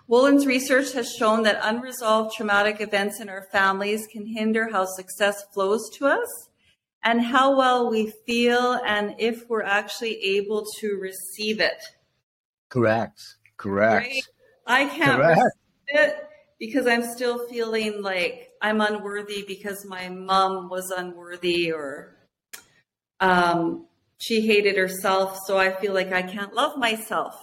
Wolynn's 0.09 0.45
research 0.45 0.91
has 0.91 1.13
shown 1.13 1.43
that 1.43 1.59
unresolved 1.63 2.35
traumatic 2.35 2.81
events 2.81 3.21
in 3.21 3.29
our 3.29 3.43
families 3.43 4.07
can 4.11 4.25
hinder 4.25 4.69
how 4.69 4.85
success 4.85 5.45
flows 5.53 5.89
to 5.91 6.05
us 6.05 6.49
and 7.03 7.21
how 7.21 7.55
well 7.55 7.89
we 7.89 8.11
feel 8.25 8.79
and 8.85 9.15
if 9.19 9.49
we're 9.49 9.63
actually 9.63 10.21
able 10.21 10.65
to 10.79 10.97
receive 10.99 11.61
it. 11.61 11.81
Correct. 12.67 13.21
Correct. 13.55 14.05
Right? 14.05 14.23
I 14.67 14.85
can't 14.85 15.21
Correct. 15.21 15.39
receive 15.39 16.01
it 16.01 16.27
because 16.59 16.87
I'm 16.87 17.03
still 17.03 17.47
feeling 17.47 18.01
like 18.01 18.50
I'm 18.61 18.79
unworthy 18.79 19.43
because 19.47 19.85
my 19.85 20.09
mom 20.09 20.69
was 20.69 20.91
unworthy 20.91 21.71
or 21.71 22.15
um, 23.19 23.87
she 24.17 24.45
hated 24.45 24.77
herself, 24.77 25.39
so 25.45 25.57
I 25.57 25.71
feel 25.71 25.93
like 25.93 26.11
I 26.11 26.21
can't 26.21 26.53
love 26.53 26.77
myself. 26.77 27.35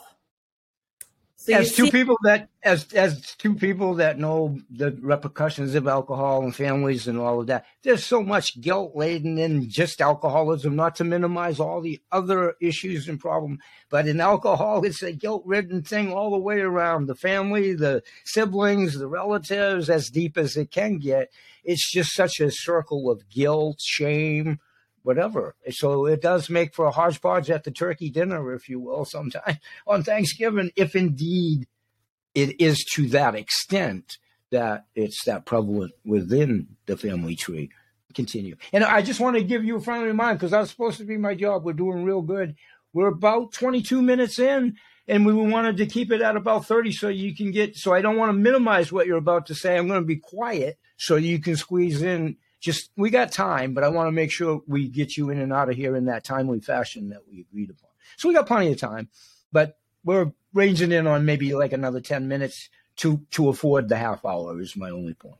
So 1.48 1.54
as 1.54 1.72
two 1.72 1.86
see- 1.86 1.90
people 1.90 2.16
that 2.24 2.48
as 2.62 2.92
as 2.92 3.34
two 3.36 3.54
people 3.54 3.94
that 3.94 4.18
know 4.18 4.58
the 4.70 4.92
repercussions 5.00 5.74
of 5.74 5.88
alcohol 5.88 6.42
and 6.42 6.54
families 6.54 7.08
and 7.08 7.18
all 7.18 7.40
of 7.40 7.46
that, 7.46 7.64
there's 7.82 8.04
so 8.04 8.22
much 8.22 8.60
guilt 8.60 8.94
laden 8.94 9.38
in 9.38 9.70
just 9.70 10.00
alcoholism, 10.02 10.76
not 10.76 10.96
to 10.96 11.04
minimize 11.04 11.58
all 11.58 11.80
the 11.80 12.00
other 12.12 12.54
issues 12.60 13.08
and 13.08 13.18
problems. 13.18 13.60
But 13.88 14.06
in 14.06 14.20
alcohol, 14.20 14.84
it's 14.84 15.02
a 15.02 15.12
guilt 15.12 15.42
ridden 15.46 15.82
thing 15.82 16.12
all 16.12 16.30
the 16.30 16.38
way 16.38 16.60
around 16.60 17.06
the 17.06 17.14
family, 17.14 17.72
the 17.72 18.02
siblings, 18.24 18.98
the 18.98 19.08
relatives, 19.08 19.88
as 19.88 20.10
deep 20.10 20.36
as 20.36 20.56
it 20.56 20.70
can 20.70 20.98
get. 20.98 21.30
It's 21.64 21.90
just 21.90 22.14
such 22.14 22.40
a 22.40 22.50
circle 22.50 23.10
of 23.10 23.28
guilt, 23.28 23.80
shame, 23.80 24.58
whatever. 25.08 25.54
So 25.70 26.04
it 26.04 26.20
does 26.20 26.50
make 26.50 26.74
for 26.74 26.84
a 26.84 26.90
hodgepodge 26.90 27.50
at 27.50 27.64
the 27.64 27.70
turkey 27.70 28.10
dinner, 28.10 28.52
if 28.52 28.68
you 28.68 28.78
will, 28.78 29.06
sometime 29.06 29.56
on 29.86 30.02
Thanksgiving, 30.02 30.70
if 30.76 30.94
indeed 30.94 31.66
it 32.34 32.60
is 32.60 32.84
to 32.92 33.08
that 33.08 33.34
extent 33.34 34.18
that 34.50 34.84
it's 34.94 35.24
that 35.24 35.46
prevalent 35.46 35.92
within 36.04 36.76
the 36.84 36.98
family 36.98 37.36
tree. 37.36 37.70
Continue. 38.12 38.56
And 38.70 38.84
I 38.84 39.00
just 39.00 39.18
want 39.18 39.38
to 39.38 39.42
give 39.42 39.64
you 39.64 39.76
a 39.76 39.80
friendly 39.80 40.08
reminder 40.08 40.34
because 40.34 40.50
that's 40.50 40.70
supposed 40.70 40.98
to 40.98 41.04
be 41.04 41.16
my 41.16 41.34
job. 41.34 41.64
We're 41.64 41.72
doing 41.72 42.04
real 42.04 42.20
good. 42.20 42.54
We're 42.92 43.08
about 43.08 43.52
22 43.52 44.02
minutes 44.02 44.38
in 44.38 44.76
and 45.06 45.24
we 45.24 45.32
wanted 45.32 45.78
to 45.78 45.86
keep 45.86 46.12
it 46.12 46.20
at 46.20 46.36
about 46.36 46.66
30 46.66 46.92
so 46.92 47.08
you 47.08 47.34
can 47.34 47.50
get 47.50 47.76
so 47.76 47.94
i 47.94 48.02
don't 48.02 48.18
want 48.18 48.28
to 48.28 48.34
minimize 48.34 48.92
what 48.92 49.06
you're 49.06 49.16
about 49.16 49.46
to 49.46 49.54
say 49.54 49.78
i'm 49.78 49.88
going 49.88 50.02
to 50.02 50.06
be 50.06 50.16
quiet 50.16 50.78
so 50.98 51.16
you 51.16 51.38
can 51.38 51.56
squeeze 51.56 52.02
in 52.02 52.36
just 52.60 52.90
we 52.96 53.10
got 53.10 53.32
time, 53.32 53.74
but 53.74 53.84
I 53.84 53.88
want 53.88 54.08
to 54.08 54.12
make 54.12 54.30
sure 54.30 54.62
we 54.66 54.88
get 54.88 55.16
you 55.16 55.30
in 55.30 55.38
and 55.38 55.52
out 55.52 55.70
of 55.70 55.76
here 55.76 55.94
in 55.96 56.06
that 56.06 56.24
timely 56.24 56.60
fashion 56.60 57.10
that 57.10 57.22
we 57.30 57.40
agreed 57.40 57.70
upon. 57.70 57.90
So 58.16 58.28
we 58.28 58.34
got 58.34 58.46
plenty 58.46 58.72
of 58.72 58.78
time, 58.78 59.08
but 59.52 59.78
we're 60.04 60.32
ranging 60.52 60.92
in 60.92 61.06
on 61.06 61.24
maybe 61.24 61.54
like 61.54 61.72
another 61.72 62.00
ten 62.00 62.28
minutes 62.28 62.68
to 62.96 63.24
to 63.32 63.48
afford 63.48 63.88
the 63.88 63.96
half 63.96 64.24
hour. 64.24 64.60
Is 64.60 64.76
my 64.76 64.90
only 64.90 65.14
point. 65.14 65.36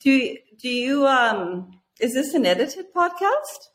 Do 0.00 0.36
do 0.58 0.68
you 0.68 1.06
um 1.06 1.78
is 2.00 2.14
this 2.14 2.34
an 2.34 2.44
edited 2.44 2.92
podcast? 2.94 3.68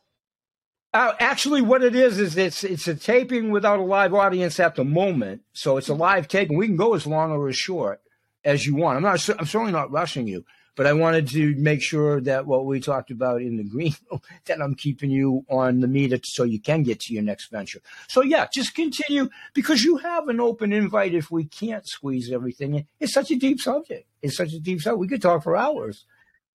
Uh, 0.93 1.13
actually, 1.19 1.61
what 1.61 1.83
it 1.83 1.95
is 1.95 2.19
is 2.19 2.37
it's 2.37 2.63
it's 2.63 2.87
a 2.87 2.95
taping 2.95 3.51
without 3.51 3.79
a 3.79 3.83
live 3.83 4.13
audience 4.13 4.59
at 4.59 4.75
the 4.75 4.85
moment, 4.85 5.41
so 5.53 5.77
it's 5.77 5.89
a 5.89 5.93
live 5.93 6.27
tape, 6.27 6.49
and 6.49 6.57
we 6.57 6.67
can 6.67 6.75
go 6.77 6.93
as 6.93 7.05
long 7.05 7.31
or 7.31 7.47
as 7.49 7.57
short 7.57 8.01
as 8.43 8.65
you 8.65 8.75
want. 8.75 8.97
I'm 8.97 9.03
not. 9.03 9.29
I'm 9.37 9.45
certainly 9.45 9.71
not 9.71 9.91
rushing 9.91 10.27
you. 10.27 10.45
But 10.77 10.85
I 10.85 10.93
wanted 10.93 11.27
to 11.29 11.55
make 11.55 11.81
sure 11.81 12.21
that 12.21 12.45
what 12.45 12.67
we 12.67 12.79
talked 12.79 13.09
about 13.09 13.41
in 13.41 13.57
the 13.57 13.63
green 13.63 13.95
room, 14.11 14.21
that 14.45 14.61
I'm 14.61 14.75
keeping 14.75 15.09
you 15.09 15.43
on 15.49 15.81
the 15.81 15.87
meter 15.87 16.19
so 16.23 16.43
you 16.43 16.61
can 16.61 16.83
get 16.83 17.01
to 17.01 17.13
your 17.13 17.23
next 17.23 17.49
venture. 17.49 17.81
So 18.07 18.21
yeah, 18.21 18.47
just 18.53 18.75
continue 18.75 19.29
because 19.53 19.83
you 19.83 19.97
have 19.97 20.29
an 20.29 20.39
open 20.39 20.71
invite 20.71 21.15
if 21.15 21.31
we 21.31 21.45
can't 21.45 21.85
squeeze 21.85 22.31
everything 22.31 22.75
in. 22.75 22.87
It's 22.99 23.13
such 23.13 23.31
a 23.31 23.35
deep 23.35 23.59
subject. 23.59 24.07
It's 24.21 24.37
such 24.37 24.53
a 24.53 24.59
deep 24.59 24.79
subject. 24.81 24.99
We 24.99 25.07
could 25.07 25.21
talk 25.21 25.43
for 25.43 25.57
hours. 25.57 26.05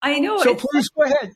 I 0.00 0.20
know. 0.20 0.40
So 0.42 0.54
please 0.54 0.88
go 0.88 1.02
ahead. 1.02 1.34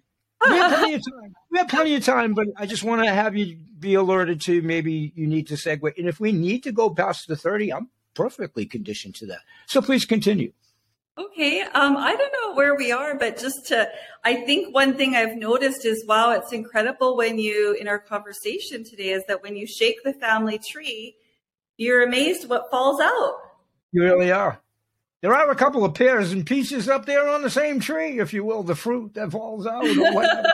We 0.48 0.56
have 0.56 0.78
plenty 0.78 0.94
of 0.94 1.02
time. 1.20 1.34
We 1.50 1.58
have 1.58 1.68
plenty 1.68 1.94
of 1.96 2.04
time, 2.04 2.34
but 2.34 2.46
I 2.56 2.66
just 2.66 2.84
want 2.84 3.02
to 3.02 3.12
have 3.12 3.36
you 3.36 3.58
be 3.78 3.94
alerted 3.94 4.40
to 4.42 4.62
maybe 4.62 5.12
you 5.16 5.26
need 5.26 5.48
to 5.48 5.54
segue. 5.54 5.98
And 5.98 6.08
if 6.08 6.20
we 6.20 6.30
need 6.30 6.62
to 6.62 6.72
go 6.72 6.90
past 6.90 7.26
the 7.26 7.36
30, 7.36 7.72
I'm 7.72 7.90
perfectly 8.14 8.64
conditioned 8.64 9.16
to 9.16 9.26
that. 9.26 9.40
So 9.66 9.82
please 9.82 10.04
continue. 10.04 10.52
Okay. 11.18 11.62
Um, 11.62 11.96
I 11.96 12.14
don't 12.14 12.32
know 12.32 12.54
where 12.54 12.74
we 12.74 12.92
are, 12.92 13.14
but 13.14 13.38
just 13.38 13.66
to, 13.68 13.88
I 14.24 14.34
think 14.34 14.74
one 14.74 14.94
thing 14.96 15.14
I've 15.14 15.36
noticed 15.36 15.86
is 15.86 16.04
wow, 16.06 16.32
it's 16.32 16.52
incredible 16.52 17.16
when 17.16 17.38
you, 17.38 17.74
in 17.80 17.88
our 17.88 17.98
conversation 17.98 18.84
today, 18.84 19.10
is 19.10 19.22
that 19.28 19.42
when 19.42 19.56
you 19.56 19.66
shake 19.66 20.02
the 20.04 20.12
family 20.12 20.58
tree, 20.58 21.16
you're 21.78 22.02
amazed 22.02 22.48
what 22.48 22.70
falls 22.70 23.00
out. 23.00 23.38
You 23.92 24.02
really 24.02 24.30
are. 24.30 24.60
There 25.22 25.34
are 25.34 25.50
a 25.50 25.56
couple 25.56 25.84
of 25.84 25.94
pears 25.94 26.32
and 26.32 26.44
peaches 26.44 26.88
up 26.88 27.06
there 27.06 27.28
on 27.28 27.42
the 27.42 27.50
same 27.50 27.80
tree, 27.80 28.20
if 28.20 28.34
you 28.34 28.44
will, 28.44 28.62
the 28.62 28.74
fruit 28.74 29.14
that 29.14 29.32
falls 29.32 29.66
out 29.66 29.84
or 29.84 30.12
whatever. 30.12 30.52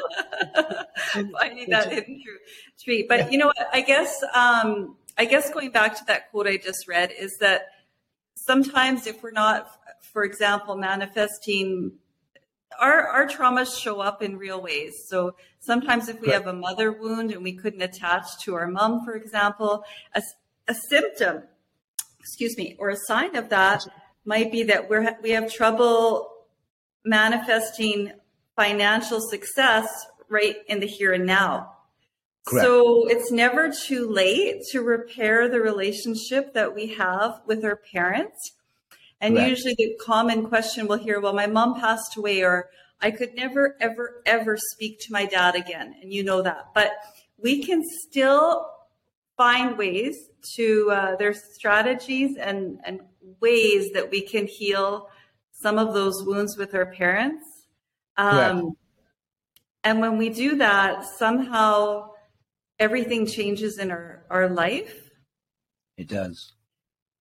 Finding 1.12 1.70
that 1.70 1.92
hidden 1.92 2.22
tree. 2.82 3.04
But 3.08 3.18
yeah. 3.18 3.28
you 3.30 3.38
know 3.38 3.46
what? 3.46 3.68
I 3.72 3.80
guess, 3.80 4.22
um, 4.32 4.96
I 5.18 5.24
guess 5.24 5.52
going 5.52 5.72
back 5.72 5.96
to 5.98 6.04
that 6.06 6.30
quote 6.30 6.46
I 6.46 6.56
just 6.56 6.86
read 6.86 7.12
is 7.18 7.36
that 7.40 7.66
sometimes 8.36 9.06
if 9.06 9.22
we're 9.22 9.32
not 9.32 9.68
for 10.02 10.24
example, 10.24 10.76
manifesting 10.76 11.92
our 12.80 13.06
our 13.06 13.26
traumas 13.26 13.78
show 13.78 14.00
up 14.00 14.22
in 14.22 14.36
real 14.36 14.60
ways. 14.60 14.94
So 15.08 15.34
sometimes 15.60 16.08
if 16.08 16.20
we 16.20 16.30
have 16.30 16.46
a 16.46 16.52
mother 16.52 16.92
wound 16.92 17.30
and 17.30 17.42
we 17.42 17.52
couldn't 17.52 17.82
attach 17.82 18.24
to 18.44 18.54
our 18.54 18.66
mom, 18.66 19.04
for 19.04 19.14
example, 19.14 19.84
a, 20.14 20.22
a 20.68 20.74
symptom, 20.74 21.44
excuse 22.18 22.56
me, 22.56 22.76
or 22.78 22.90
a 22.90 22.96
sign 22.96 23.36
of 23.36 23.48
that 23.50 23.82
might 24.24 24.52
be 24.52 24.62
that 24.64 24.88
we're 24.88 25.16
we 25.22 25.30
have 25.30 25.52
trouble 25.52 26.28
manifesting 27.04 28.12
financial 28.56 29.20
success 29.20 29.88
right 30.28 30.56
in 30.68 30.80
the 30.80 30.86
here 30.86 31.12
and 31.12 31.26
now. 31.26 31.72
Correct. 32.46 32.66
So 32.66 33.06
it's 33.08 33.30
never 33.30 33.70
too 33.70 34.08
late 34.08 34.62
to 34.72 34.82
repair 34.82 35.48
the 35.48 35.60
relationship 35.60 36.54
that 36.54 36.74
we 36.74 36.88
have 36.94 37.40
with 37.46 37.64
our 37.64 37.76
parents. 37.76 38.52
And 39.22 39.36
Correct. 39.36 39.50
usually 39.50 39.74
the 39.78 39.96
common 40.04 40.46
question 40.46 40.88
we'll 40.88 40.98
hear, 40.98 41.20
well, 41.20 41.32
my 41.32 41.46
mom 41.46 41.80
passed 41.80 42.16
away, 42.16 42.42
or 42.42 42.68
I 43.00 43.12
could 43.12 43.34
never, 43.36 43.76
ever, 43.80 44.20
ever 44.26 44.58
speak 44.72 44.98
to 45.02 45.12
my 45.12 45.26
dad 45.26 45.54
again. 45.54 45.94
And 46.02 46.12
you 46.12 46.24
know 46.24 46.42
that. 46.42 46.70
But 46.74 46.90
we 47.38 47.62
can 47.62 47.82
still 48.08 48.68
find 49.36 49.78
ways 49.78 50.16
to, 50.56 50.90
uh, 50.90 51.16
there's 51.16 51.40
strategies 51.54 52.36
and, 52.36 52.80
and 52.84 53.00
ways 53.40 53.92
that 53.92 54.10
we 54.10 54.22
can 54.22 54.48
heal 54.48 55.08
some 55.52 55.78
of 55.78 55.94
those 55.94 56.24
wounds 56.24 56.58
with 56.58 56.74
our 56.74 56.86
parents. 56.86 57.46
Um, 58.16 58.72
and 59.84 60.00
when 60.00 60.18
we 60.18 60.30
do 60.30 60.56
that, 60.56 61.04
somehow 61.04 62.10
everything 62.80 63.26
changes 63.26 63.78
in 63.78 63.92
our, 63.92 64.24
our 64.30 64.48
life. 64.48 65.10
It 65.96 66.08
does. 66.08 66.54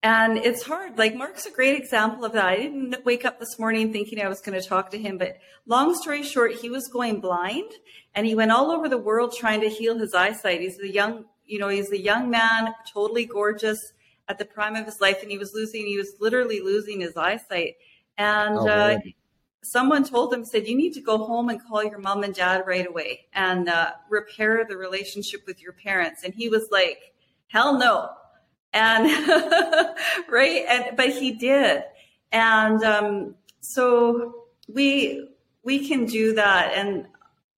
And 0.03 0.37
it's 0.37 0.63
hard. 0.63 0.97
Like 0.97 1.15
Mark's 1.15 1.45
a 1.45 1.51
great 1.51 1.79
example 1.79 2.25
of 2.25 2.33
that. 2.33 2.45
I 2.45 2.55
didn't 2.55 3.05
wake 3.05 3.23
up 3.23 3.39
this 3.39 3.59
morning 3.59 3.93
thinking 3.93 4.19
I 4.19 4.27
was 4.27 4.41
going 4.41 4.59
to 4.59 4.67
talk 4.67 4.89
to 4.91 4.97
him, 4.97 5.17
but 5.17 5.37
long 5.67 5.93
story 5.93 6.23
short, 6.23 6.53
he 6.55 6.69
was 6.69 6.87
going 6.87 7.21
blind 7.21 7.71
and 8.15 8.25
he 8.25 8.33
went 8.33 8.51
all 8.51 8.71
over 8.71 8.89
the 8.89 8.97
world 8.97 9.35
trying 9.37 9.61
to 9.61 9.69
heal 9.69 9.99
his 9.99 10.15
eyesight. 10.15 10.61
He's 10.61 10.79
a 10.79 10.91
young, 10.91 11.25
you 11.45 11.59
know, 11.59 11.67
he's 11.67 11.91
a 11.91 11.99
young 11.99 12.31
man, 12.31 12.73
totally 12.91 13.25
gorgeous 13.25 13.79
at 14.27 14.39
the 14.39 14.45
prime 14.45 14.75
of 14.75 14.85
his 14.85 15.01
life, 15.01 15.21
and 15.21 15.29
he 15.29 15.37
was 15.37 15.53
losing, 15.53 15.85
he 15.85 15.97
was 15.97 16.13
literally 16.19 16.61
losing 16.61 17.01
his 17.01 17.15
eyesight. 17.17 17.75
And 18.17 18.57
oh, 18.57 18.67
uh, 18.67 18.99
someone 19.63 20.03
told 20.03 20.33
him 20.33 20.43
said 20.43 20.67
you 20.67 20.75
need 20.75 20.93
to 20.93 21.01
go 21.01 21.17
home 21.17 21.49
and 21.49 21.63
call 21.63 21.83
your 21.83 21.99
mom 21.99 22.23
and 22.23 22.33
dad 22.33 22.63
right 22.65 22.87
away 22.87 23.27
and 23.33 23.69
uh, 23.69 23.91
repair 24.09 24.65
the 24.67 24.75
relationship 24.75 25.41
with 25.45 25.61
your 25.61 25.73
parents 25.73 26.23
and 26.23 26.33
he 26.33 26.49
was 26.49 26.67
like 26.71 27.13
hell 27.47 27.77
no 27.77 28.09
and 28.73 29.05
right 30.29 30.65
and 30.67 30.97
but 30.97 31.09
he 31.09 31.31
did. 31.31 31.83
And 32.31 32.83
um, 32.83 33.35
so 33.61 34.45
we 34.67 35.27
we 35.63 35.87
can 35.87 36.05
do 36.05 36.33
that. 36.35 36.73
And 36.75 37.07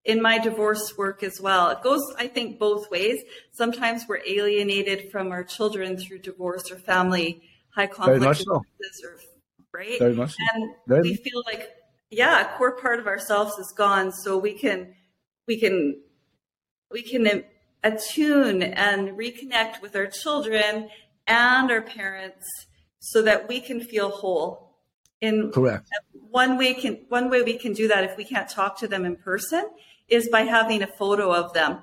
in 0.06 0.22
my 0.22 0.38
divorce 0.38 0.98
work 0.98 1.24
as 1.24 1.40
well 1.40 1.70
it 1.70 1.82
goes 1.82 2.14
i 2.18 2.28
think 2.28 2.60
both 2.60 2.92
ways. 2.92 3.24
Sometimes 3.54 4.06
we're 4.08 4.22
alienated 4.28 5.10
from 5.10 5.32
our 5.32 5.46
children 5.46 5.98
through 5.98 6.20
divorce 6.20 6.70
or 6.70 6.76
family 6.76 7.42
high 7.70 7.88
conflict 7.88 8.38
so. 8.38 8.56
or, 8.56 9.18
right? 9.74 10.00
Very 10.00 10.14
much 10.14 10.36
and 10.54 10.72
Very 10.88 11.04
we 11.04 11.16
feel 11.16 11.42
like 11.46 11.72
yeah, 12.14 12.42
a 12.42 12.58
core 12.58 12.76
part 12.78 13.00
of 13.00 13.08
ourselves 13.08 13.58
is 13.58 13.72
gone. 13.72 14.12
So 14.12 14.38
we 14.38 14.54
can, 14.54 14.94
we 15.48 15.60
can, 15.60 16.00
we 16.92 17.02
can 17.02 17.44
attune 17.84 18.62
and 18.62 19.10
reconnect 19.10 19.82
with 19.82 19.96
our 19.96 20.08
children 20.08 20.90
and 21.28 21.72
our 21.72 21.82
parents 21.82 22.46
so 23.00 23.22
that 23.22 23.48
we 23.48 23.60
can 23.60 23.82
feel 23.82 24.10
whole. 24.10 24.78
In 25.22 25.52
correct. 25.52 25.90
One 26.32 26.58
way 26.58 26.74
can 26.74 27.06
one 27.10 27.30
way 27.30 27.42
we 27.44 27.58
can 27.58 27.74
do 27.74 27.88
that 27.88 28.04
if 28.04 28.18
we 28.18 28.26
can't 28.26 28.50
talk 28.50 28.78
to 28.80 28.88
them 28.88 29.06
in 29.06 29.16
person 29.16 29.66
is 30.10 30.28
by 30.30 30.42
having 30.42 30.84
a 30.84 30.88
photo 30.88 31.34
of 31.34 31.54
them. 31.54 31.80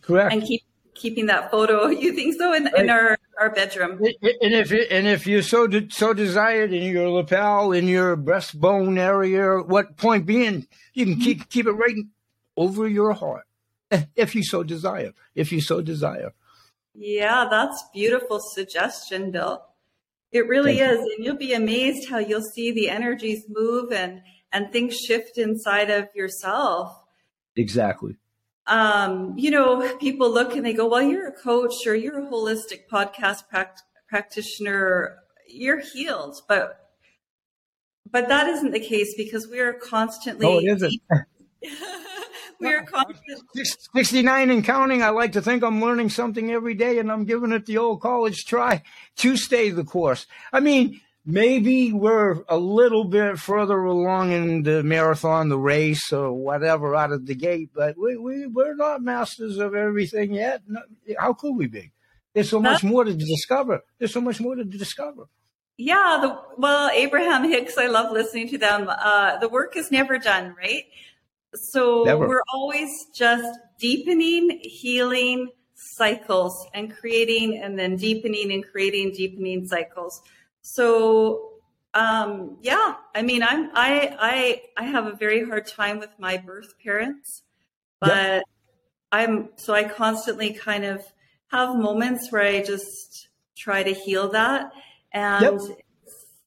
Correct. 0.00 0.32
And 0.32 0.42
keep 0.42 0.62
keeping 0.94 1.26
that 1.26 1.50
photo. 1.50 1.86
You 2.06 2.14
think 2.14 2.36
so 2.36 2.54
in, 2.54 2.64
right. 2.64 2.78
in 2.78 2.90
our 2.90 3.18
our 3.38 3.50
bedroom. 3.50 4.00
And 4.02 4.54
if 4.54 4.70
and 4.90 5.06
if 5.06 5.26
you 5.26 5.42
so 5.42 5.66
de- 5.66 5.90
so 5.90 6.14
desired 6.14 6.72
in 6.72 6.82
your 6.84 7.10
lapel, 7.10 7.72
in 7.72 7.88
your 7.88 8.16
breastbone 8.16 8.98
area, 8.98 9.58
what 9.60 9.96
point 9.96 10.26
being, 10.26 10.66
you 10.94 11.04
can 11.04 11.16
keep 11.16 11.38
mm-hmm. 11.38 11.48
keep 11.48 11.66
it 11.66 11.72
right 11.72 11.96
over 12.56 12.88
your 12.88 13.12
heart, 13.12 13.44
eh, 13.90 14.04
if 14.16 14.34
you 14.34 14.42
so 14.42 14.62
desire. 14.62 15.12
If 15.34 15.52
you 15.52 15.60
so 15.60 15.82
desire. 15.82 16.32
Yeah, 16.96 17.46
that's 17.50 17.84
beautiful 17.92 18.40
suggestion, 18.40 19.30
Bill. 19.30 19.62
It 20.32 20.48
really 20.48 20.78
Thank 20.78 20.92
is, 20.92 20.98
you. 20.98 21.14
and 21.16 21.24
you'll 21.24 21.36
be 21.36 21.52
amazed 21.52 22.08
how 22.08 22.18
you'll 22.18 22.42
see 22.42 22.72
the 22.72 22.88
energies 22.88 23.44
move 23.48 23.92
and 23.92 24.22
and 24.52 24.72
things 24.72 24.96
shift 24.96 25.38
inside 25.38 25.90
of 25.90 26.08
yourself. 26.14 27.02
Exactly 27.56 28.16
um, 28.66 29.34
you 29.36 29.50
know, 29.50 29.96
people 29.98 30.32
look 30.32 30.56
and 30.56 30.64
they 30.64 30.72
go, 30.72 30.88
well, 30.88 31.02
you're 31.02 31.28
a 31.28 31.32
coach 31.32 31.86
or 31.86 31.94
you're 31.94 32.26
a 32.26 32.30
holistic 32.30 32.88
podcast 32.90 33.44
practitioner, 34.08 35.18
you're 35.48 35.80
healed. 35.80 36.36
But 36.48 36.90
but 38.10 38.28
that 38.28 38.48
isn't 38.48 38.72
the 38.72 38.80
case 38.80 39.14
because 39.16 39.48
we 39.48 39.60
are 39.60 39.72
constantly. 39.74 40.46
Oh, 40.46 40.58
it 40.58 40.64
isn't. 40.64 41.00
we 42.60 42.74
are 42.74 42.82
constantly. 42.82 43.64
69 43.94 44.50
and 44.50 44.64
counting. 44.64 45.02
I 45.02 45.10
like 45.10 45.32
to 45.32 45.42
think 45.42 45.62
I'm 45.62 45.80
learning 45.80 46.10
something 46.10 46.50
every 46.50 46.74
day 46.74 46.98
and 46.98 47.10
I'm 47.10 47.24
giving 47.24 47.52
it 47.52 47.66
the 47.66 47.78
old 47.78 48.00
college 48.00 48.44
try 48.44 48.82
to 49.16 49.36
stay 49.36 49.70
the 49.70 49.84
course. 49.84 50.26
I 50.52 50.60
mean, 50.60 51.00
maybe 51.24 51.92
we're 51.92 52.42
a 52.48 52.56
little 52.56 53.04
bit 53.04 53.38
further 53.38 53.78
along 53.84 54.32
in 54.32 54.62
the 54.62 54.82
marathon, 54.82 55.48
the 55.48 55.58
race, 55.58 56.12
or 56.12 56.32
whatever 56.32 56.94
out 56.94 57.12
of 57.12 57.26
the 57.26 57.34
gate, 57.34 57.70
but 57.74 57.98
we, 57.98 58.16
we, 58.16 58.46
we're 58.46 58.76
not 58.76 59.02
masters 59.02 59.58
of 59.58 59.74
everything 59.74 60.34
yet. 60.34 60.62
How 61.18 61.32
could 61.32 61.56
we 61.56 61.66
be? 61.66 61.92
There's 62.32 62.50
so 62.50 62.60
much 62.60 62.84
more 62.84 63.02
to 63.02 63.14
discover. 63.14 63.82
There's 63.98 64.12
so 64.12 64.20
much 64.20 64.40
more 64.40 64.54
to 64.54 64.64
discover. 64.64 65.24
Yeah, 65.78 66.18
the, 66.20 66.38
well, 66.58 66.90
Abraham 66.90 67.44
Hicks, 67.48 67.76
I 67.76 67.86
love 67.86 68.12
listening 68.12 68.48
to 68.50 68.58
them. 68.58 68.88
Uh, 68.88 69.38
the 69.38 69.48
work 69.48 69.76
is 69.76 69.90
never 69.90 70.18
done, 70.18 70.54
right? 70.56 70.84
So 71.54 72.04
never. 72.04 72.28
we're 72.28 72.42
always 72.52 73.06
just 73.14 73.58
deepening, 73.78 74.60
healing 74.62 75.48
cycles 75.74 76.66
and 76.74 76.94
creating 76.94 77.60
and 77.62 77.78
then 77.78 77.96
deepening 77.96 78.52
and 78.52 78.64
creating 78.66 79.12
deepening 79.12 79.66
cycles. 79.66 80.22
So 80.62 81.56
um, 81.96 82.58
yeah, 82.60 82.94
I 83.14 83.22
mean, 83.22 83.42
I'm 83.42 83.70
I 83.74 84.14
I 84.18 84.62
I 84.76 84.84
have 84.84 85.06
a 85.06 85.12
very 85.12 85.44
hard 85.44 85.66
time 85.66 85.98
with 85.98 86.10
my 86.18 86.36
birth 86.36 86.74
parents, 86.78 87.42
but 88.00 88.10
yep. 88.10 88.42
I'm 89.12 89.48
so 89.56 89.72
I 89.72 89.84
constantly 89.84 90.52
kind 90.52 90.84
of 90.84 91.02
have 91.48 91.74
moments 91.74 92.30
where 92.30 92.42
I 92.42 92.62
just 92.62 93.28
try 93.56 93.82
to 93.82 93.94
heal 93.94 94.28
that, 94.32 94.72
and 95.12 95.60
yep. 95.60 95.78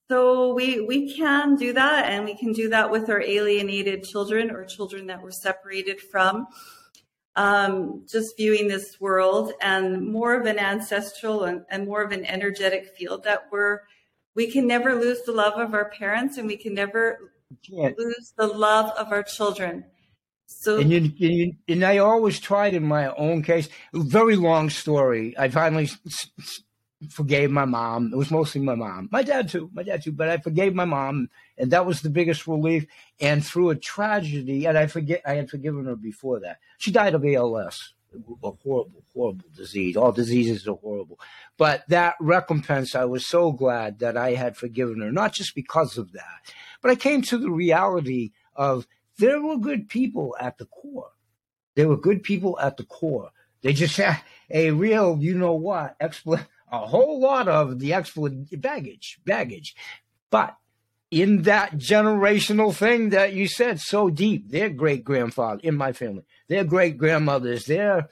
So 0.09 0.53
we 0.53 0.81
we 0.81 1.15
can 1.15 1.55
do 1.55 1.71
that, 1.73 2.05
and 2.09 2.25
we 2.25 2.35
can 2.35 2.51
do 2.51 2.69
that 2.69 2.89
with 2.89 3.09
our 3.09 3.21
alienated 3.21 4.03
children 4.03 4.49
or 4.49 4.65
children 4.65 5.07
that 5.07 5.21
were 5.21 5.31
separated 5.31 6.01
from. 6.01 6.47
Um, 7.35 8.05
just 8.09 8.35
viewing 8.35 8.67
this 8.67 8.99
world 8.99 9.53
and 9.61 10.05
more 10.05 10.33
of 10.33 10.45
an 10.45 10.59
ancestral 10.59 11.45
and, 11.45 11.63
and 11.69 11.85
more 11.85 12.01
of 12.01 12.11
an 12.11 12.25
energetic 12.25 12.87
field 12.97 13.23
that 13.23 13.45
we're 13.51 13.81
we 14.35 14.51
can 14.51 14.67
never 14.67 14.95
lose 14.95 15.21
the 15.25 15.31
love 15.31 15.59
of 15.59 15.73
our 15.73 15.89
parents 15.89 16.37
and 16.37 16.47
we 16.47 16.57
can 16.57 16.73
never 16.73 17.31
lose 17.71 18.33
the 18.37 18.47
love 18.47 18.91
of 18.97 19.11
our 19.11 19.23
children. 19.23 19.85
So 20.47 20.79
and 20.79 20.91
you, 20.91 20.99
you, 21.15 21.53
and 21.67 21.83
I 21.83 21.99
always 21.99 22.39
tried 22.39 22.73
in 22.73 22.83
my 22.83 23.13
own 23.15 23.43
case. 23.43 23.69
Very 23.93 24.35
long 24.35 24.69
story. 24.69 25.37
I 25.37 25.49
finally 25.49 25.89
forgave 27.09 27.51
my 27.51 27.65
mom. 27.65 28.11
It 28.13 28.17
was 28.17 28.31
mostly 28.31 28.61
my 28.61 28.75
mom, 28.75 29.09
my 29.11 29.23
dad 29.23 29.49
too, 29.49 29.69
my 29.73 29.83
dad 29.83 30.03
too. 30.03 30.11
But 30.11 30.29
I 30.29 30.37
forgave 30.37 30.75
my 30.75 30.85
mom, 30.85 31.29
and 31.57 31.71
that 31.71 31.85
was 31.85 32.01
the 32.01 32.09
biggest 32.09 32.47
relief. 32.47 32.85
And 33.21 33.45
through 33.45 33.69
a 33.69 33.75
tragedy, 33.75 34.65
and 34.65 34.77
I 34.77 34.87
forget, 34.87 35.21
I 35.25 35.35
had 35.35 35.49
forgiven 35.49 35.85
her 35.85 35.95
before 35.95 36.39
that. 36.41 36.59
She 36.77 36.91
died 36.91 37.15
of 37.15 37.25
ALS 37.25 37.93
a 38.43 38.51
horrible, 38.63 39.03
horrible 39.13 39.45
disease. 39.55 39.95
All 39.95 40.11
diseases 40.11 40.67
are 40.67 40.75
horrible. 40.75 41.19
But 41.57 41.83
that 41.89 42.15
recompense, 42.19 42.95
I 42.95 43.05
was 43.05 43.25
so 43.25 43.51
glad 43.51 43.99
that 43.99 44.17
I 44.17 44.33
had 44.33 44.57
forgiven 44.57 45.01
her, 45.01 45.11
not 45.11 45.33
just 45.33 45.55
because 45.55 45.97
of 45.97 46.11
that, 46.13 46.53
but 46.81 46.91
I 46.91 46.95
came 46.95 47.21
to 47.23 47.37
the 47.37 47.51
reality 47.51 48.31
of 48.55 48.87
there 49.17 49.41
were 49.41 49.57
good 49.57 49.89
people 49.89 50.35
at 50.39 50.57
the 50.57 50.65
core. 50.65 51.11
There 51.75 51.87
were 51.87 51.97
good 51.97 52.23
people 52.23 52.57
at 52.59 52.77
the 52.77 52.83
core. 52.83 53.31
They 53.61 53.73
just 53.73 53.97
had 53.97 54.21
a 54.49 54.71
real, 54.71 55.17
you 55.19 55.37
know 55.37 55.53
what, 55.53 55.99
expl- 55.99 56.47
a 56.71 56.79
whole 56.79 57.19
lot 57.19 57.47
of 57.47 57.79
the 57.79 57.91
expl- 57.91 58.61
baggage, 58.61 59.19
baggage. 59.25 59.75
But 60.29 60.55
in 61.11 61.43
that 61.43 61.73
generational 61.73 62.73
thing 62.73 63.09
that 63.09 63.33
you 63.33 63.47
said 63.47 63.79
so 63.79 64.09
deep, 64.09 64.49
their 64.49 64.69
great 64.69 65.03
grandfather 65.03 65.59
in 65.63 65.75
my 65.75 65.93
family, 65.93 66.23
their 66.47 66.63
great 66.63 66.97
grandmothers, 66.97 67.65
their 67.65 68.07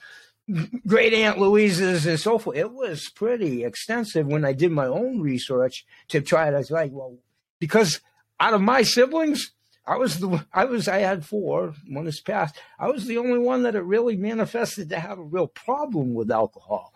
great 0.86 1.12
aunt 1.12 1.38
Louise's, 1.38 2.06
and 2.06 2.18
so 2.18 2.38
forth. 2.38 2.56
It 2.56 2.72
was 2.72 3.10
pretty 3.10 3.64
extensive 3.64 4.26
when 4.26 4.44
I 4.44 4.52
did 4.52 4.72
my 4.72 4.86
own 4.86 5.20
research 5.20 5.84
to 6.08 6.20
try 6.20 6.50
to 6.50 6.64
like, 6.72 6.90
well, 6.92 7.18
because 7.60 8.00
out 8.40 8.54
of 8.54 8.60
my 8.60 8.82
siblings, 8.82 9.52
I 9.86 9.96
was 9.96 10.18
the 10.18 10.44
I 10.52 10.64
was 10.64 10.86
I 10.86 10.98
had 10.98 11.24
four. 11.24 11.74
One 11.88 12.06
is 12.06 12.20
passed. 12.20 12.56
I 12.78 12.88
was 12.88 13.06
the 13.06 13.18
only 13.18 13.38
one 13.38 13.62
that 13.62 13.74
it 13.74 13.80
really 13.80 14.16
manifested 14.16 14.90
to 14.90 15.00
have 15.00 15.18
a 15.18 15.22
real 15.22 15.46
problem 15.46 16.14
with 16.14 16.30
alcohol. 16.30 16.92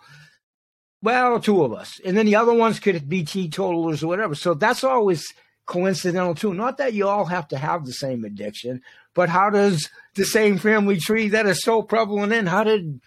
Well, 1.02 1.40
two 1.40 1.64
of 1.64 1.72
us, 1.72 2.00
and 2.04 2.16
then 2.16 2.26
the 2.26 2.36
other 2.36 2.54
ones 2.54 2.78
could 2.78 3.08
be 3.08 3.24
teetotalers 3.24 4.04
or 4.04 4.06
whatever. 4.06 4.36
So 4.36 4.54
that's 4.54 4.84
always 4.84 5.34
coincidental 5.66 6.34
too. 6.34 6.54
Not 6.54 6.78
that 6.78 6.92
you 6.92 7.08
all 7.08 7.24
have 7.24 7.48
to 7.48 7.58
have 7.58 7.84
the 7.84 7.92
same 7.92 8.24
addiction, 8.24 8.82
but 9.14 9.28
how 9.28 9.50
does 9.50 9.88
the 10.14 10.24
same 10.24 10.58
family 10.58 10.98
tree 10.98 11.28
that 11.30 11.46
is 11.46 11.62
so 11.62 11.82
prevalent 11.82 12.32
in 12.32 12.46
how 12.46 12.64
did 12.64 13.00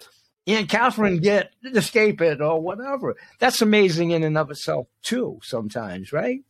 Aunt 0.46 0.68
Catherine 0.68 1.18
get 1.18 1.52
escape 1.64 2.20
it 2.20 2.40
or 2.40 2.60
whatever? 2.60 3.16
That's 3.38 3.62
amazing 3.62 4.10
in 4.10 4.22
and 4.22 4.36
of 4.36 4.50
itself 4.50 4.88
too. 5.02 5.40
Sometimes, 5.42 6.12
right? 6.12 6.40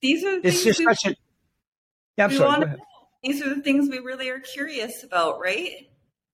These 0.00 0.24
are 0.24 0.40
it's 0.42 0.64
just 0.64 0.82
such 0.82 1.06
a 1.06 1.16
yeah, 2.16 2.24
I'm 2.24 2.32
sorry. 2.32 2.66
Want, 2.66 2.80
these 3.22 3.42
are 3.42 3.54
the 3.54 3.60
things 3.62 3.88
we 3.88 3.98
really 3.98 4.28
are 4.28 4.40
curious 4.40 5.04
about, 5.04 5.38
right? 5.38 5.88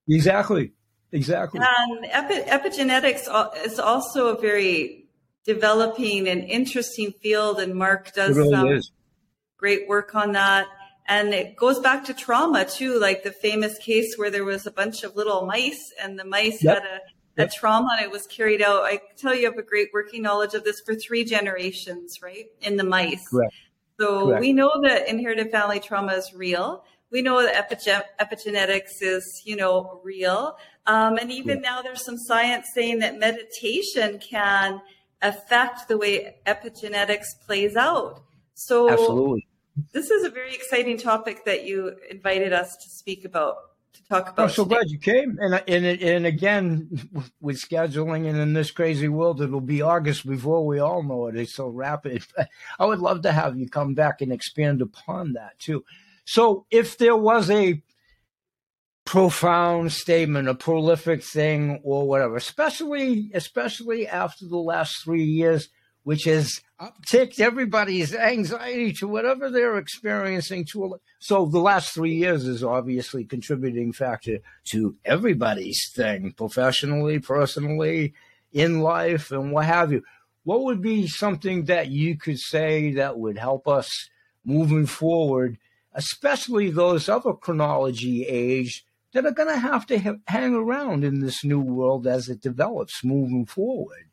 Exactly. 0.08 0.72
Exactly. 1.12 1.60
And 1.62 2.06
epi- 2.06 2.48
epigenetics 2.50 3.28
is 3.64 3.78
also 3.78 4.36
a 4.36 4.40
very 4.40 5.06
developing 5.44 6.28
and 6.28 6.42
interesting 6.44 7.12
field, 7.22 7.60
and 7.60 7.74
Mark 7.74 8.12
does 8.14 8.36
really 8.36 8.50
some 8.50 8.68
is. 8.68 8.90
great 9.56 9.88
work 9.88 10.14
on 10.14 10.32
that. 10.32 10.66
And 11.06 11.34
it 11.34 11.54
goes 11.56 11.78
back 11.80 12.06
to 12.06 12.14
trauma 12.14 12.64
too, 12.64 12.98
like 12.98 13.24
the 13.24 13.30
famous 13.30 13.76
case 13.78 14.16
where 14.16 14.30
there 14.30 14.44
was 14.44 14.66
a 14.66 14.70
bunch 14.70 15.04
of 15.04 15.16
little 15.16 15.44
mice, 15.44 15.92
and 16.02 16.18
the 16.18 16.24
mice 16.24 16.64
yep. 16.64 16.82
had 16.82 17.00
a 17.36 17.48
trauma 17.48 17.88
and 17.98 18.04
it 18.04 18.10
was 18.10 18.26
carried 18.26 18.62
out. 18.62 18.82
I 18.82 19.00
tell 19.16 19.34
you, 19.34 19.48
I 19.48 19.50
have 19.50 19.58
a 19.58 19.62
great 19.62 19.88
working 19.92 20.22
knowledge 20.22 20.54
of 20.54 20.64
this 20.64 20.80
for 20.80 20.94
three 20.94 21.24
generations, 21.24 22.20
right? 22.22 22.46
In 22.62 22.76
the 22.76 22.84
mice. 22.84 23.28
Correct. 23.28 23.52
So 23.98 24.26
Correct. 24.26 24.40
we 24.40 24.52
know 24.52 24.72
that 24.82 25.08
inherited 25.08 25.50
family 25.50 25.80
trauma 25.80 26.12
is 26.14 26.32
real. 26.34 26.84
We 27.10 27.22
know 27.22 27.42
that 27.42 27.70
epige- 27.70 28.02
epigenetics 28.20 29.00
is, 29.00 29.42
you 29.44 29.56
know, 29.56 30.00
real. 30.02 30.56
Um, 30.86 31.16
and 31.16 31.30
even 31.32 31.60
now 31.60 31.82
there's 31.82 32.04
some 32.04 32.18
science 32.18 32.66
saying 32.74 32.98
that 32.98 33.18
meditation 33.18 34.18
can 34.18 34.80
affect 35.22 35.88
the 35.88 35.96
way 35.96 36.36
epigenetics 36.46 37.26
plays 37.46 37.76
out. 37.76 38.22
So 38.54 38.90
Absolutely. 38.90 39.46
this 39.92 40.10
is 40.10 40.24
a 40.24 40.30
very 40.30 40.54
exciting 40.54 40.98
topic 40.98 41.44
that 41.46 41.64
you 41.64 41.96
invited 42.10 42.52
us 42.52 42.76
to 42.76 42.90
speak 42.90 43.24
about 43.24 43.56
to 43.94 44.04
talk 44.04 44.28
about. 44.28 44.44
I'm 44.44 44.50
so 44.50 44.64
today. 44.64 44.74
glad 44.74 44.90
you 44.90 44.98
came. 44.98 45.38
And 45.40 45.62
and 45.66 45.86
and 45.86 46.26
again, 46.26 47.08
with 47.40 47.56
scheduling 47.56 48.28
and 48.28 48.38
in 48.38 48.52
this 48.52 48.70
crazy 48.70 49.08
world, 49.08 49.40
it'll 49.40 49.60
be 49.60 49.82
August 49.82 50.26
before 50.26 50.66
we 50.66 50.78
all 50.78 51.02
know 51.02 51.26
it. 51.28 51.36
It's 51.36 51.54
so 51.54 51.68
rapid. 51.68 52.24
I 52.78 52.84
would 52.84 53.00
love 53.00 53.22
to 53.22 53.32
have 53.32 53.58
you 53.58 53.68
come 53.68 53.94
back 53.94 54.20
and 54.20 54.32
expand 54.32 54.82
upon 54.82 55.32
that 55.32 55.58
too. 55.58 55.84
So, 56.26 56.66
if 56.70 56.98
there 56.98 57.16
was 57.16 57.50
a 57.50 57.82
profound 59.04 59.92
statement, 59.92 60.48
a 60.48 60.54
prolific 60.54 61.22
thing, 61.22 61.80
or 61.82 62.08
whatever, 62.08 62.36
especially 62.36 63.30
especially 63.34 64.06
after 64.06 64.46
the 64.46 64.56
last 64.56 65.02
three 65.04 65.24
years 65.24 65.68
which 66.04 66.24
has 66.24 66.60
upticked 66.80 67.40
everybody's 67.40 68.14
anxiety 68.14 68.92
to 68.92 69.08
whatever 69.08 69.50
they're 69.50 69.78
experiencing. 69.78 70.64
To 70.66 71.00
so 71.18 71.46
the 71.46 71.58
last 71.58 71.92
three 71.92 72.14
years 72.14 72.46
is 72.46 72.62
obviously 72.62 73.24
contributing 73.24 73.92
factor 73.92 74.38
to 74.66 74.96
everybody's 75.04 75.90
thing, 75.94 76.32
professionally, 76.32 77.18
personally, 77.18 78.14
in 78.52 78.80
life, 78.80 79.32
and 79.32 79.50
what 79.50 79.64
have 79.64 79.92
you. 79.92 80.02
What 80.44 80.64
would 80.64 80.82
be 80.82 81.08
something 81.08 81.64
that 81.64 81.88
you 81.88 82.18
could 82.18 82.38
say 82.38 82.92
that 82.92 83.18
would 83.18 83.38
help 83.38 83.66
us 83.66 84.10
moving 84.44 84.84
forward, 84.84 85.56
especially 85.94 86.70
those 86.70 87.08
of 87.08 87.24
a 87.24 87.32
chronology 87.32 88.26
age 88.26 88.83
that 89.14 89.24
are 89.24 89.32
going 89.32 89.48
to 89.48 89.58
have 89.58 89.86
to 89.86 89.98
ha- 89.98 90.16
hang 90.28 90.54
around 90.54 91.04
in 91.04 91.20
this 91.20 91.42
new 91.42 91.60
world 91.60 92.06
as 92.06 92.28
it 92.28 92.42
develops 92.42 93.02
moving 93.02 93.46
forward? 93.46 94.10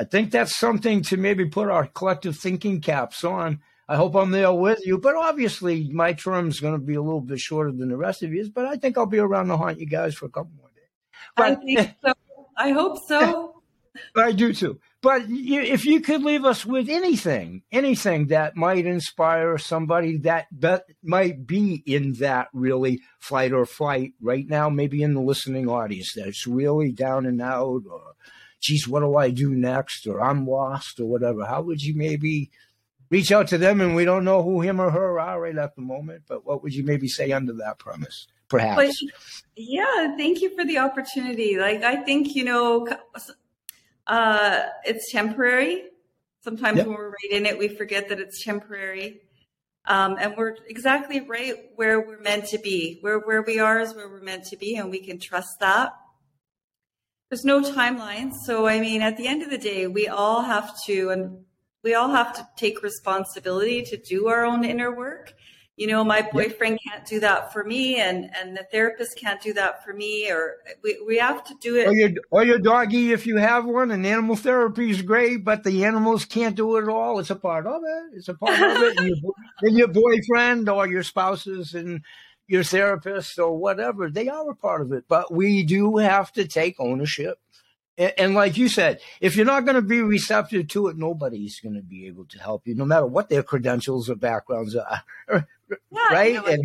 I 0.00 0.04
think 0.04 0.30
that's 0.30 0.56
something 0.56 1.02
to 1.02 1.16
maybe 1.16 1.44
put 1.46 1.68
our 1.68 1.86
collective 1.86 2.36
thinking 2.36 2.80
caps 2.80 3.24
on. 3.24 3.60
I 3.88 3.96
hope 3.96 4.14
I'm 4.16 4.30
there 4.30 4.52
with 4.52 4.84
you, 4.84 4.98
but 4.98 5.16
obviously 5.16 5.88
my 5.92 6.12
term's 6.12 6.60
going 6.60 6.74
to 6.74 6.84
be 6.84 6.94
a 6.94 7.02
little 7.02 7.20
bit 7.20 7.38
shorter 7.38 7.72
than 7.72 7.88
the 7.88 7.96
rest 7.96 8.22
of 8.22 8.32
yours. 8.32 8.48
But 8.48 8.66
I 8.66 8.76
think 8.76 8.98
I'll 8.98 9.06
be 9.06 9.18
around 9.18 9.48
to 9.48 9.56
haunt 9.56 9.80
you 9.80 9.86
guys 9.86 10.14
for 10.14 10.26
a 10.26 10.30
couple 10.30 10.52
more 10.58 10.68
days. 10.74 10.88
But, 11.36 11.46
I 11.46 11.54
think 11.54 11.94
so. 12.04 12.12
I 12.56 12.70
hope 12.70 12.98
so. 13.06 13.62
I 14.16 14.32
do 14.32 14.52
too. 14.52 14.78
But 15.00 15.22
if 15.28 15.84
you 15.84 16.00
could 16.00 16.24
leave 16.24 16.44
us 16.44 16.66
with 16.66 16.88
anything, 16.88 17.62
anything 17.70 18.26
that 18.28 18.56
might 18.56 18.84
inspire 18.84 19.56
somebody 19.56 20.16
that 20.18 20.46
that 20.58 20.86
might 21.04 21.46
be 21.46 21.84
in 21.86 22.14
that 22.14 22.48
really 22.52 23.00
flight 23.20 23.52
or 23.52 23.64
flight 23.64 24.14
right 24.20 24.44
now, 24.48 24.68
maybe 24.68 25.02
in 25.02 25.14
the 25.14 25.20
listening 25.20 25.68
audience 25.68 26.14
that's 26.16 26.48
really 26.48 26.90
down 26.90 27.26
and 27.26 27.40
out 27.40 27.82
or 27.88 28.14
geez, 28.60 28.88
what 28.88 29.00
do 29.00 29.16
I 29.16 29.30
do 29.30 29.54
next? 29.54 30.06
Or 30.08 30.20
I'm 30.20 30.46
lost 30.46 30.98
or 30.98 31.06
whatever. 31.06 31.46
How 31.46 31.62
would 31.62 31.80
you 31.80 31.94
maybe 31.94 32.50
reach 33.08 33.30
out 33.30 33.46
to 33.48 33.58
them? 33.58 33.80
And 33.80 33.94
we 33.94 34.04
don't 34.04 34.24
know 34.24 34.42
who 34.42 34.62
him 34.62 34.80
or 34.80 34.90
her 34.90 35.20
are 35.20 35.40
right 35.40 35.56
at 35.56 35.76
the 35.76 35.82
moment, 35.82 36.24
but 36.26 36.44
what 36.44 36.64
would 36.64 36.74
you 36.74 36.82
maybe 36.82 37.06
say 37.06 37.30
under 37.30 37.52
that 37.52 37.78
premise? 37.78 38.26
Perhaps. 38.48 38.76
But, 38.76 39.12
yeah, 39.54 40.16
thank 40.16 40.40
you 40.40 40.56
for 40.56 40.64
the 40.64 40.78
opportunity. 40.78 41.56
Like, 41.56 41.84
I 41.84 42.02
think, 42.02 42.34
you 42.34 42.44
know, 42.44 42.88
uh, 44.08 44.62
it's 44.84 45.12
temporary. 45.12 45.84
Sometimes 46.40 46.78
yep. 46.78 46.86
when 46.86 46.96
we're 46.96 47.10
right 47.10 47.32
in 47.32 47.46
it, 47.46 47.58
we 47.58 47.68
forget 47.68 48.08
that 48.08 48.18
it's 48.18 48.42
temporary. 48.42 49.20
Um, 49.86 50.16
and 50.20 50.34
we're 50.36 50.56
exactly 50.68 51.20
right 51.20 51.54
where 51.76 52.00
we're 52.00 52.20
meant 52.20 52.46
to 52.48 52.58
be. 52.58 52.98
Where 53.00 53.18
where 53.18 53.42
we 53.42 53.58
are 53.58 53.80
is 53.80 53.94
where 53.94 54.08
we're 54.08 54.20
meant 54.20 54.44
to 54.46 54.56
be, 54.56 54.76
and 54.76 54.90
we 54.90 55.00
can 55.00 55.18
trust 55.18 55.60
that 55.60 55.92
there's 57.30 57.44
no 57.44 57.60
timeline. 57.60 58.32
So, 58.46 58.66
I 58.66 58.80
mean, 58.80 59.02
at 59.02 59.16
the 59.16 59.26
end 59.26 59.42
of 59.42 59.50
the 59.50 59.58
day, 59.58 59.86
we 59.86 60.08
all 60.08 60.42
have 60.42 60.74
to, 60.86 61.10
and 61.10 61.44
we 61.84 61.94
all 61.94 62.08
have 62.10 62.34
to 62.36 62.48
take 62.56 62.82
responsibility 62.82 63.82
to 63.82 63.96
do 63.96 64.28
our 64.28 64.44
own 64.44 64.64
inner 64.64 64.94
work. 64.94 65.34
You 65.78 65.86
know, 65.86 66.02
my 66.02 66.28
boyfriend 66.32 66.80
can't 66.84 67.06
do 67.06 67.20
that 67.20 67.52
for 67.52 67.62
me, 67.62 68.00
and 68.00 68.28
and 68.36 68.56
the 68.56 68.64
therapist 68.72 69.16
can't 69.16 69.40
do 69.40 69.52
that 69.52 69.84
for 69.84 69.92
me, 69.92 70.28
or 70.28 70.56
we, 70.82 71.00
we 71.06 71.18
have 71.18 71.44
to 71.44 71.54
do 71.60 71.76
it. 71.76 71.86
Or 71.86 71.94
your 71.94 72.10
or 72.32 72.44
your 72.44 72.58
doggy, 72.58 73.12
if 73.12 73.28
you 73.28 73.36
have 73.36 73.64
one, 73.64 73.92
and 73.92 74.04
animal 74.04 74.34
therapy 74.34 74.90
is 74.90 75.02
great, 75.02 75.44
but 75.44 75.62
the 75.62 75.84
animals 75.84 76.24
can't 76.24 76.56
do 76.56 76.78
it 76.78 76.88
all. 76.88 77.20
It's 77.20 77.30
a 77.30 77.36
part 77.36 77.64
of 77.68 77.80
it. 77.84 78.16
It's 78.16 78.28
a 78.28 78.34
part 78.34 78.60
of 78.60 78.82
it. 78.82 78.98
and, 78.98 79.06
your, 79.06 79.32
and 79.62 79.78
your 79.78 79.86
boyfriend 79.86 80.68
or 80.68 80.88
your 80.88 81.04
spouses 81.04 81.74
and 81.74 82.02
your 82.48 82.64
therapist 82.64 83.38
or 83.38 83.56
whatever, 83.56 84.10
they 84.10 84.28
are 84.28 84.50
a 84.50 84.56
part 84.56 84.82
of 84.82 84.90
it. 84.90 85.04
But 85.06 85.32
we 85.32 85.62
do 85.62 85.98
have 85.98 86.32
to 86.32 86.48
take 86.48 86.74
ownership. 86.80 87.38
And, 87.96 88.12
and 88.18 88.34
like 88.34 88.56
you 88.56 88.68
said, 88.68 89.00
if 89.20 89.36
you're 89.36 89.46
not 89.46 89.64
going 89.64 89.76
to 89.76 89.82
be 89.82 90.02
receptive 90.02 90.66
to 90.68 90.88
it, 90.88 90.96
nobody's 90.96 91.60
going 91.60 91.76
to 91.76 91.82
be 91.82 92.08
able 92.08 92.24
to 92.24 92.38
help 92.40 92.66
you, 92.66 92.74
no 92.74 92.84
matter 92.84 93.06
what 93.06 93.28
their 93.28 93.44
credentials 93.44 94.10
or 94.10 94.16
backgrounds 94.16 94.74
are. 94.74 95.46
Yeah, 95.70 95.98
right? 96.10 96.32
You 96.32 96.40
know, 96.40 96.46
and, 96.46 96.64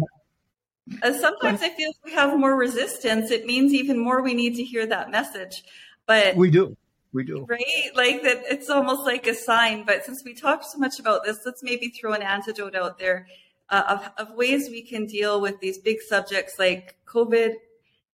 uh, 1.01 1.13
sometimes 1.13 1.61
I 1.61 1.69
feel 1.69 1.91
we 2.03 2.11
have 2.13 2.37
more 2.37 2.55
resistance, 2.55 3.31
it 3.31 3.45
means 3.45 3.73
even 3.73 3.97
more 3.97 4.21
we 4.21 4.33
need 4.33 4.55
to 4.55 4.63
hear 4.63 4.85
that 4.87 5.11
message. 5.11 5.63
But 6.05 6.35
we 6.35 6.49
do. 6.49 6.75
We 7.13 7.23
do. 7.23 7.45
Right? 7.47 7.91
Like 7.95 8.23
that 8.23 8.43
it's 8.49 8.69
almost 8.69 9.03
like 9.05 9.27
a 9.27 9.35
sign. 9.35 9.85
But 9.85 10.03
since 10.03 10.23
we 10.23 10.33
talked 10.33 10.65
so 10.65 10.79
much 10.79 10.99
about 10.99 11.23
this, 11.23 11.39
let's 11.45 11.63
maybe 11.63 11.89
throw 11.89 12.13
an 12.13 12.23
antidote 12.23 12.75
out 12.75 12.97
there 12.97 13.27
uh, 13.69 13.83
of, 14.17 14.27
of, 14.27 14.35
ways 14.35 14.69
we 14.69 14.81
can 14.81 15.05
deal 15.05 15.39
with 15.39 15.59
these 15.59 15.77
big 15.77 16.01
subjects 16.01 16.55
like 16.57 16.97
COVID, 17.05 17.53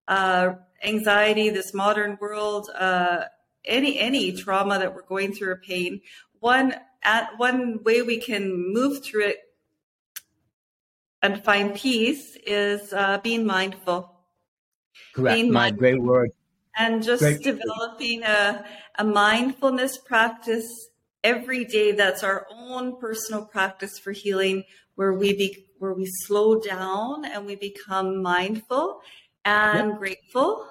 uh, 0.09 0.55
anxiety, 0.85 1.49
this 1.49 1.73
modern 1.73 2.19
world, 2.21 2.71
uh, 2.77 3.25
any 3.65 3.99
any 3.99 4.33
trauma 4.33 4.79
that 4.79 4.95
we're 4.95 5.03
going 5.07 5.33
through 5.33 5.51
or 5.51 5.63
pain. 5.65 6.01
One 6.41 6.75
at 7.03 7.31
one 7.39 7.83
way 7.85 8.03
we 8.03 8.19
can 8.19 8.73
move 8.73 9.05
through 9.05 9.27
it 9.27 9.39
and 11.23 11.43
find 11.45 11.75
peace 11.75 12.37
is 12.47 12.93
uh, 12.93 13.19
being 13.19 13.47
mindful. 13.47 14.13
Correct. 15.15 15.35
Being 15.35 15.53
My 15.53 15.71
mindful. 15.71 15.79
great 15.79 16.03
word. 16.03 16.31
And 16.77 17.03
just 17.03 17.23
great 17.23 17.43
developing 17.43 18.23
a, 18.23 18.65
a 18.99 19.05
mindfulness 19.05 19.99
practice 19.99 20.89
every 21.25 21.65
day 21.65 21.93
that's 21.93 22.23
our 22.23 22.47
own 22.51 23.01
personal 23.01 23.45
practice 23.45 23.99
for 23.99 24.13
healing 24.13 24.65
where 24.95 25.13
we 25.13 25.33
be, 25.33 25.67
where 25.79 25.93
we 25.95 26.07
slow 26.07 26.61
down 26.61 27.25
and 27.25 27.47
we 27.47 27.57
become 27.57 28.23
mindful 28.23 29.01
and 29.45 29.91
yep. 29.91 29.99
grateful 29.99 30.69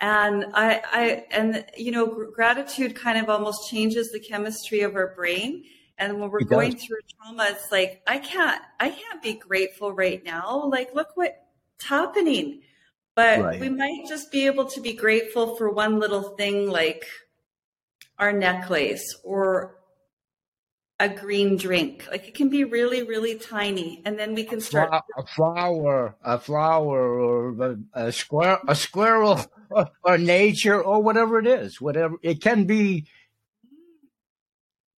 and 0.00 0.46
I, 0.54 0.82
I 0.92 1.24
and 1.30 1.64
you 1.76 1.92
know 1.92 2.06
gratitude 2.34 2.94
kind 2.94 3.18
of 3.18 3.28
almost 3.28 3.70
changes 3.70 4.10
the 4.10 4.20
chemistry 4.20 4.80
of 4.80 4.96
our 4.96 5.14
brain 5.14 5.64
and 5.98 6.20
when 6.20 6.30
we're 6.30 6.40
it 6.40 6.48
going 6.48 6.72
does. 6.72 6.84
through 6.84 6.98
trauma 7.16 7.46
it's 7.50 7.70
like 7.70 8.02
i 8.06 8.18
can't 8.18 8.60
i 8.80 8.88
can't 8.88 9.22
be 9.22 9.34
grateful 9.34 9.92
right 9.92 10.24
now 10.24 10.64
like 10.68 10.94
look 10.94 11.08
what's 11.14 11.34
happening 11.82 12.60
but 13.14 13.40
right. 13.40 13.60
we 13.60 13.68
might 13.68 14.04
just 14.08 14.32
be 14.32 14.46
able 14.46 14.66
to 14.66 14.80
be 14.80 14.92
grateful 14.92 15.56
for 15.56 15.70
one 15.70 16.00
little 16.00 16.34
thing 16.36 16.68
like 16.68 17.04
our 18.18 18.32
necklace 18.32 19.16
or 19.22 19.76
a 21.00 21.08
green 21.08 21.56
drink. 21.56 22.06
Like 22.10 22.28
it 22.28 22.34
can 22.34 22.48
be 22.48 22.64
really, 22.64 23.02
really 23.02 23.36
tiny, 23.36 24.02
and 24.04 24.18
then 24.18 24.34
we 24.34 24.44
can 24.44 24.60
start 24.60 24.90
a 25.16 25.26
flower, 25.26 26.16
a 26.22 26.38
flower, 26.38 27.20
or 27.20 27.62
a, 27.62 28.06
a 28.06 28.12
square, 28.12 28.58
a 28.68 28.74
squirrel, 28.74 29.40
or, 29.70 29.90
or, 30.02 30.18
nature, 30.18 30.80
or 30.80 31.02
whatever 31.02 31.38
it 31.38 31.46
is. 31.46 31.80
Whatever 31.80 32.16
it 32.22 32.40
can 32.40 32.64
be. 32.64 33.06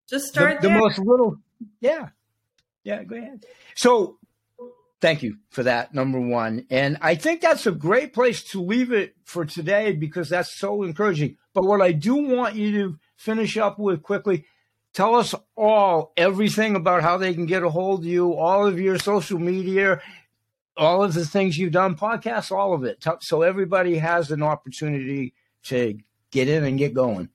Just 0.09 0.27
start 0.27 0.61
the, 0.61 0.69
the 0.69 0.73
most 0.73 0.99
little. 0.99 1.37
Yeah, 1.79 2.09
yeah. 2.83 3.03
Go 3.03 3.15
ahead. 3.15 3.45
So, 3.75 4.17
thank 5.01 5.23
you 5.23 5.37
for 5.49 5.63
that. 5.63 5.93
Number 5.93 6.19
one, 6.19 6.65
and 6.69 6.97
I 7.01 7.15
think 7.15 7.41
that's 7.41 7.65
a 7.65 7.71
great 7.71 8.13
place 8.13 8.43
to 8.51 8.61
leave 8.61 8.91
it 8.91 9.15
for 9.23 9.45
today 9.45 9.93
because 9.93 10.29
that's 10.29 10.59
so 10.59 10.83
encouraging. 10.83 11.37
But 11.53 11.65
what 11.65 11.81
I 11.81 11.91
do 11.91 12.15
want 12.15 12.55
you 12.55 12.71
to 12.71 12.99
finish 13.15 13.57
up 13.57 13.79
with 13.79 14.03
quickly 14.03 14.45
Tell 14.95 15.15
us 15.15 15.35
all 15.57 16.13
everything 16.15 16.77
about 16.77 17.01
how 17.01 17.17
they 17.17 17.33
can 17.33 17.47
get 17.47 17.63
a 17.63 17.69
hold 17.69 17.99
of 17.99 18.05
you, 18.05 18.33
all 18.33 18.65
of 18.65 18.79
your 18.79 18.97
social 18.97 19.37
media, 19.37 20.01
all 20.77 21.03
of 21.03 21.13
the 21.13 21.25
things 21.25 21.57
you've 21.57 21.73
done, 21.73 21.97
podcasts, 21.97 22.49
all 22.49 22.73
of 22.73 22.85
it. 22.85 23.05
So 23.19 23.41
everybody 23.41 23.97
has 23.97 24.31
an 24.31 24.41
opportunity 24.41 25.33
to 25.63 25.99
get 26.31 26.47
in 26.47 26.63
and 26.63 26.79
get 26.79 26.93
going. 26.93 27.27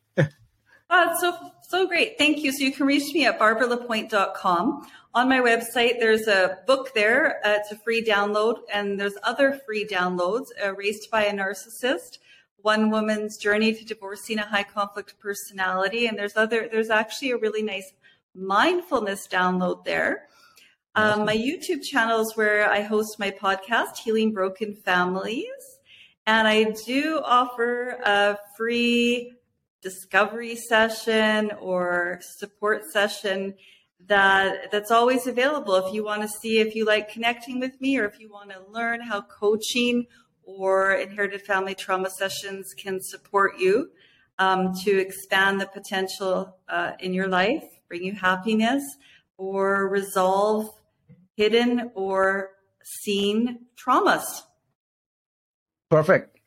Oh, 0.90 1.16
so 1.20 1.52
so 1.62 1.86
great. 1.86 2.18
Thank 2.18 2.38
you. 2.38 2.52
So 2.52 2.64
you 2.64 2.72
can 2.72 2.86
reach 2.86 3.14
me 3.14 3.26
at 3.26 3.38
barbaralapointe.com. 3.38 4.88
On 5.12 5.28
my 5.28 5.40
website, 5.40 5.98
there's 5.98 6.28
a 6.28 6.58
book 6.66 6.94
there. 6.94 7.40
Uh, 7.44 7.56
it's 7.58 7.72
a 7.72 7.76
free 7.76 8.04
download, 8.04 8.60
and 8.72 8.98
there's 8.98 9.16
other 9.24 9.60
free 9.66 9.84
downloads, 9.86 10.46
uh, 10.64 10.74
Raised 10.74 11.10
by 11.10 11.24
a 11.24 11.32
Narcissist 11.32 12.18
one 12.62 12.90
woman's 12.90 13.36
journey 13.36 13.72
to 13.72 13.84
divorcing 13.84 14.38
a 14.38 14.46
high 14.46 14.62
conflict 14.62 15.18
personality 15.18 16.06
and 16.06 16.18
there's 16.18 16.36
other 16.36 16.68
there's 16.70 16.90
actually 16.90 17.30
a 17.30 17.36
really 17.36 17.62
nice 17.62 17.92
mindfulness 18.34 19.26
download 19.26 19.84
there 19.84 20.28
um, 20.94 21.24
my 21.24 21.36
youtube 21.36 21.82
channel 21.82 22.20
is 22.20 22.36
where 22.36 22.70
i 22.70 22.80
host 22.80 23.18
my 23.18 23.30
podcast 23.30 23.98
healing 23.98 24.32
broken 24.32 24.74
families 24.74 25.78
and 26.26 26.46
i 26.46 26.64
do 26.86 27.20
offer 27.24 27.98
a 28.04 28.38
free 28.56 29.32
discovery 29.82 30.56
session 30.56 31.50
or 31.60 32.18
support 32.22 32.84
session 32.90 33.54
that 34.06 34.70
that's 34.72 34.90
always 34.90 35.26
available 35.26 35.76
if 35.76 35.92
you 35.92 36.04
want 36.04 36.22
to 36.22 36.28
see 36.28 36.58
if 36.58 36.74
you 36.74 36.84
like 36.84 37.12
connecting 37.12 37.60
with 37.60 37.78
me 37.80 37.98
or 37.98 38.04
if 38.06 38.18
you 38.18 38.30
want 38.30 38.50
to 38.50 38.58
learn 38.70 39.00
how 39.00 39.20
coaching 39.20 40.06
or 40.42 40.94
inherited 40.94 41.42
family 41.42 41.74
trauma 41.74 42.10
sessions 42.10 42.74
can 42.74 43.00
support 43.00 43.58
you 43.58 43.90
um, 44.38 44.74
to 44.74 44.98
expand 44.98 45.60
the 45.60 45.66
potential 45.66 46.56
uh, 46.68 46.92
in 46.98 47.12
your 47.12 47.28
life, 47.28 47.62
bring 47.88 48.02
you 48.02 48.14
happiness, 48.14 48.82
or 49.36 49.88
resolve 49.88 50.70
hidden 51.36 51.90
or 51.94 52.50
seen 52.82 53.66
traumas. 53.76 54.42
Perfect. 55.90 56.38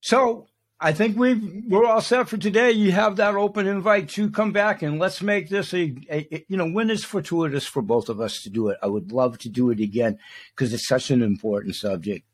So 0.00 0.46
I 0.82 0.92
think 0.92 1.18
we 1.18 1.34
we're 1.68 1.84
all 1.84 2.00
set 2.00 2.28
for 2.28 2.38
today. 2.38 2.70
You 2.70 2.92
have 2.92 3.16
that 3.16 3.34
open 3.34 3.66
invite 3.66 4.08
to 4.10 4.30
come 4.30 4.50
back 4.50 4.80
and 4.80 4.98
let's 4.98 5.20
make 5.20 5.50
this 5.50 5.74
a, 5.74 5.94
a, 6.10 6.44
you 6.48 6.56
know 6.56 6.68
when 6.68 6.88
is 6.88 7.04
fortuitous 7.04 7.66
for 7.66 7.82
both 7.82 8.08
of 8.08 8.20
us 8.20 8.42
to 8.42 8.50
do 8.50 8.68
it. 8.68 8.78
I 8.82 8.86
would 8.86 9.12
love 9.12 9.36
to 9.38 9.50
do 9.50 9.70
it 9.70 9.80
again 9.80 10.18
because 10.54 10.72
it's 10.72 10.88
such 10.88 11.10
an 11.10 11.22
important 11.22 11.76
subject. 11.76 12.24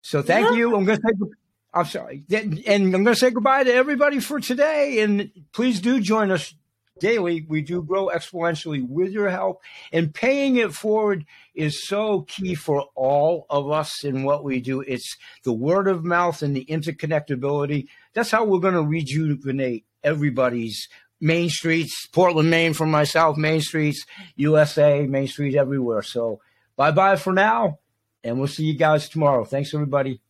So 0.00 0.22
thank 0.22 0.50
yeah. 0.50 0.56
you. 0.56 0.76
I'm 0.76 0.84
going 0.86 0.98
to 0.98 1.02
say, 1.06 1.28
I'm 1.74 1.84
sorry. 1.84 2.24
And 2.30 2.94
I'm 2.94 3.04
going 3.04 3.04
to 3.04 3.16
say 3.16 3.30
goodbye 3.30 3.64
to 3.64 3.74
everybody 3.74 4.20
for 4.20 4.40
today. 4.40 5.00
And 5.00 5.30
please 5.52 5.80
do 5.80 6.00
join 6.00 6.30
us 6.30 6.54
daily. 7.00 7.44
We 7.48 7.62
do 7.62 7.82
grow 7.82 8.08
exponentially 8.08 8.86
with 8.86 9.12
your 9.12 9.28
help. 9.28 9.62
And 9.92 10.14
paying 10.14 10.56
it 10.56 10.72
forward 10.72 11.24
is 11.54 11.86
so 11.86 12.22
key 12.22 12.54
for 12.54 12.86
all 12.94 13.46
of 13.50 13.70
us 13.70 14.04
in 14.04 14.24
what 14.24 14.44
we 14.44 14.60
do. 14.60 14.80
It's 14.80 15.16
the 15.44 15.52
word 15.52 15.88
of 15.88 16.04
mouth 16.04 16.42
and 16.42 16.54
the 16.54 16.64
interconnectability. 16.64 17.88
That's 18.14 18.30
how 18.30 18.44
we're 18.44 18.60
going 18.60 18.74
to 18.74 18.82
rejuvenate 18.82 19.84
everybody's 20.02 20.88
main 21.20 21.50
streets, 21.50 22.06
Portland, 22.06 22.50
Maine 22.50 22.74
for 22.74 22.86
myself, 22.86 23.36
main 23.36 23.60
streets, 23.60 24.06
USA, 24.36 25.06
main 25.06 25.26
streets 25.26 25.56
everywhere. 25.56 26.02
So 26.02 26.40
bye 26.76 26.92
bye 26.92 27.16
for 27.16 27.32
now 27.32 27.78
and 28.24 28.38
we'll 28.38 28.48
see 28.48 28.64
you 28.64 28.74
guys 28.74 29.08
tomorrow. 29.08 29.44
Thanks, 29.44 29.74
everybody. 29.74 30.20